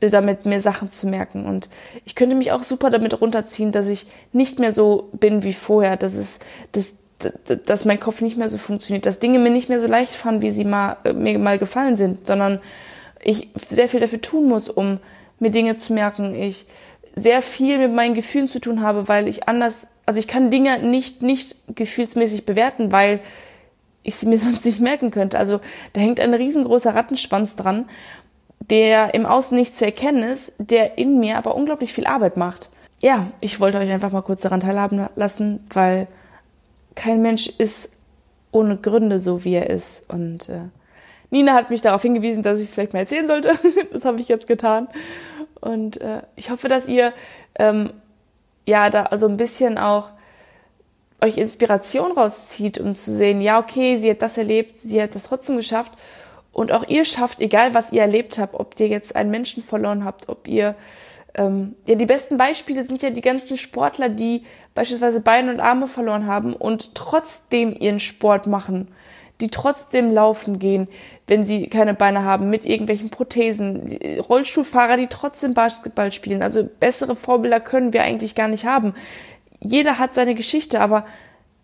damit 0.00 0.46
mir 0.46 0.60
Sachen 0.60 0.90
zu 0.90 1.06
merken 1.06 1.46
und 1.46 1.68
ich 2.04 2.16
könnte 2.16 2.34
mich 2.34 2.50
auch 2.50 2.64
super 2.64 2.90
damit 2.90 3.20
runterziehen, 3.20 3.70
dass 3.70 3.86
ich 3.86 4.06
nicht 4.32 4.58
mehr 4.58 4.72
so 4.72 5.08
bin 5.12 5.44
wie 5.44 5.52
vorher, 5.52 5.96
dass 5.96 6.14
es 6.14 6.40
dass, 6.72 6.94
dass 7.66 7.84
mein 7.84 8.00
Kopf 8.00 8.20
nicht 8.20 8.36
mehr 8.36 8.48
so 8.48 8.58
funktioniert, 8.58 9.06
dass 9.06 9.20
Dinge 9.20 9.38
mir 9.38 9.50
nicht 9.50 9.68
mehr 9.68 9.80
so 9.80 9.86
leicht 9.86 10.12
fallen, 10.12 10.42
wie 10.42 10.50
sie 10.50 10.64
mal 10.64 10.96
mir 11.14 11.38
mal 11.38 11.58
gefallen 11.58 11.96
sind, 11.96 12.26
sondern 12.26 12.60
ich 13.22 13.48
sehr 13.68 13.88
viel 13.88 14.00
dafür 14.00 14.20
tun 14.20 14.48
muss, 14.48 14.68
um 14.68 14.98
mir 15.38 15.50
Dinge 15.50 15.76
zu 15.76 15.92
merken. 15.92 16.34
Ich 16.34 16.66
sehr 17.14 17.42
viel 17.42 17.78
mit 17.78 17.92
meinen 17.92 18.14
Gefühlen 18.14 18.48
zu 18.48 18.60
tun 18.60 18.82
habe, 18.82 19.08
weil 19.08 19.28
ich 19.28 19.48
anders, 19.48 19.86
also 20.06 20.18
ich 20.18 20.28
kann 20.28 20.50
Dinge 20.50 20.78
nicht, 20.78 21.22
nicht 21.22 21.56
gefühlsmäßig 21.74 22.46
bewerten, 22.46 22.92
weil 22.92 23.20
ich 24.02 24.16
sie 24.16 24.26
mir 24.26 24.38
sonst 24.38 24.64
nicht 24.64 24.80
merken 24.80 25.10
könnte. 25.10 25.38
Also 25.38 25.60
da 25.92 26.00
hängt 26.00 26.20
ein 26.20 26.34
riesengroßer 26.34 26.94
Rattenschwanz 26.94 27.56
dran, 27.56 27.86
der 28.70 29.14
im 29.14 29.26
Außen 29.26 29.56
nicht 29.56 29.76
zu 29.76 29.84
erkennen 29.84 30.22
ist, 30.22 30.52
der 30.58 30.98
in 30.98 31.18
mir 31.18 31.36
aber 31.36 31.54
unglaublich 31.54 31.92
viel 31.92 32.06
Arbeit 32.06 32.36
macht. 32.36 32.70
Ja, 33.00 33.32
ich 33.40 33.58
wollte 33.58 33.78
euch 33.78 33.90
einfach 33.90 34.12
mal 34.12 34.22
kurz 34.22 34.42
daran 34.42 34.60
teilhaben 34.60 35.08
lassen, 35.16 35.66
weil 35.74 36.06
kein 36.94 37.22
Mensch 37.22 37.48
ist 37.48 37.92
ohne 38.50 38.76
Gründe 38.76 39.18
so, 39.18 39.44
wie 39.44 39.54
er 39.54 39.70
ist. 39.70 40.08
Und 40.08 40.48
äh, 40.48 40.68
Nina 41.30 41.54
hat 41.54 41.70
mich 41.70 41.80
darauf 41.80 42.02
hingewiesen, 42.02 42.42
dass 42.42 42.58
ich 42.58 42.66
es 42.66 42.72
vielleicht 42.72 42.92
mal 42.92 43.00
erzählen 43.00 43.26
sollte. 43.26 43.52
das 43.92 44.04
habe 44.04 44.20
ich 44.20 44.28
jetzt 44.28 44.46
getan. 44.46 44.88
Und 45.60 46.00
äh, 46.00 46.22
ich 46.36 46.50
hoffe, 46.50 46.68
dass 46.68 46.88
ihr 46.88 47.12
ähm, 47.58 47.90
ja 48.66 48.90
da 48.90 49.04
also 49.04 49.26
ein 49.26 49.36
bisschen 49.36 49.78
auch 49.78 50.10
euch 51.22 51.38
Inspiration 51.38 52.12
rauszieht, 52.12 52.78
um 52.78 52.94
zu 52.94 53.12
sehen, 53.12 53.40
ja, 53.40 53.58
okay, 53.58 53.96
sie 53.96 54.10
hat 54.10 54.22
das 54.22 54.36
erlebt, 54.38 54.80
sie 54.80 55.00
hat 55.00 55.14
das 55.14 55.24
trotzdem 55.24 55.56
geschafft. 55.56 55.92
Und 56.52 56.72
auch 56.72 56.86
ihr 56.86 57.04
schafft, 57.04 57.40
egal 57.40 57.74
was 57.74 57.92
ihr 57.92 58.02
erlebt 58.02 58.38
habt, 58.38 58.54
ob 58.54 58.78
ihr 58.78 58.88
jetzt 58.88 59.16
einen 59.16 59.30
Menschen 59.30 59.62
verloren 59.62 60.04
habt, 60.04 60.28
ob 60.28 60.48
ihr 60.48 60.74
ähm, 61.34 61.74
ja, 61.86 61.94
die 61.94 62.06
besten 62.06 62.36
Beispiele 62.36 62.84
sind 62.84 63.02
ja 63.02 63.10
die 63.10 63.20
ganzen 63.20 63.56
Sportler, 63.56 64.08
die 64.08 64.44
beispielsweise 64.74 65.20
Beine 65.20 65.52
und 65.52 65.60
Arme 65.60 65.86
verloren 65.86 66.26
haben 66.26 66.54
und 66.54 66.94
trotzdem 66.94 67.74
ihren 67.78 68.00
Sport 68.00 68.46
machen 68.46 68.88
die 69.42 69.48
trotzdem 69.48 70.10
laufen 70.10 70.58
gehen, 70.58 70.88
wenn 71.26 71.44
sie 71.44 71.66
keine 71.66 71.94
Beine 71.94 72.24
haben, 72.24 72.48
mit 72.48 72.64
irgendwelchen 72.64 73.10
Prothesen, 73.10 73.98
Rollstuhlfahrer, 74.28 74.96
die 74.96 75.08
trotzdem 75.08 75.52
Basketball 75.52 76.12
spielen. 76.12 76.42
Also 76.42 76.64
bessere 76.64 77.16
Vorbilder 77.16 77.60
können 77.60 77.92
wir 77.92 78.02
eigentlich 78.02 78.34
gar 78.34 78.48
nicht 78.48 78.64
haben. 78.64 78.94
Jeder 79.60 79.98
hat 79.98 80.14
seine 80.14 80.34
Geschichte, 80.34 80.80
aber 80.80 81.04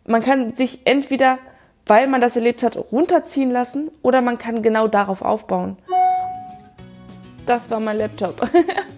man 0.06 0.22
kann 0.22 0.54
sich 0.54 0.80
entweder, 0.84 1.38
weil 1.86 2.08
man 2.08 2.20
das 2.20 2.36
erlebt 2.36 2.62
hat, 2.62 2.76
runterziehen 2.76 3.50
lassen 3.50 3.90
oder 4.02 4.20
man 4.20 4.38
kann 4.38 4.62
genau 4.62 4.88
darauf 4.88 5.22
aufbauen. 5.22 5.76
Das 7.46 7.70
war 7.70 7.80
mein 7.80 7.96
Laptop. 7.96 8.50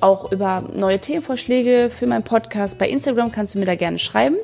auch 0.00 0.32
über 0.32 0.62
neue 0.74 1.00
Themenvorschläge 1.00 1.90
für 1.90 2.06
meinen 2.06 2.22
Podcast. 2.22 2.78
Bei 2.78 2.88
Instagram 2.88 3.32
kannst 3.32 3.54
du 3.54 3.58
mir 3.58 3.64
da 3.64 3.74
gerne 3.74 3.98
schreiben. 3.98 4.36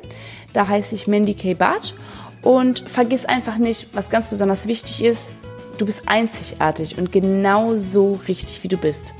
Da 0.53 0.67
heiße 0.67 0.95
ich 0.95 1.07
Mandy 1.07 1.33
K. 1.33 1.53
Barth. 1.53 1.93
Und 2.41 2.79
vergiss 2.89 3.25
einfach 3.25 3.57
nicht, 3.57 3.95
was 3.95 4.09
ganz 4.09 4.27
besonders 4.29 4.67
wichtig 4.67 5.03
ist, 5.03 5.31
du 5.77 5.85
bist 5.85 6.03
einzigartig 6.07 6.97
und 6.97 7.11
genau 7.11 7.75
so 7.75 8.19
richtig, 8.27 8.63
wie 8.63 8.67
du 8.67 8.77
bist. 8.77 9.13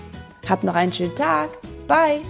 Hab 0.49 0.63
noch 0.63 0.75
einen 0.75 0.91
schönen 0.91 1.15
Tag. 1.15 1.49
Bye! 1.87 2.21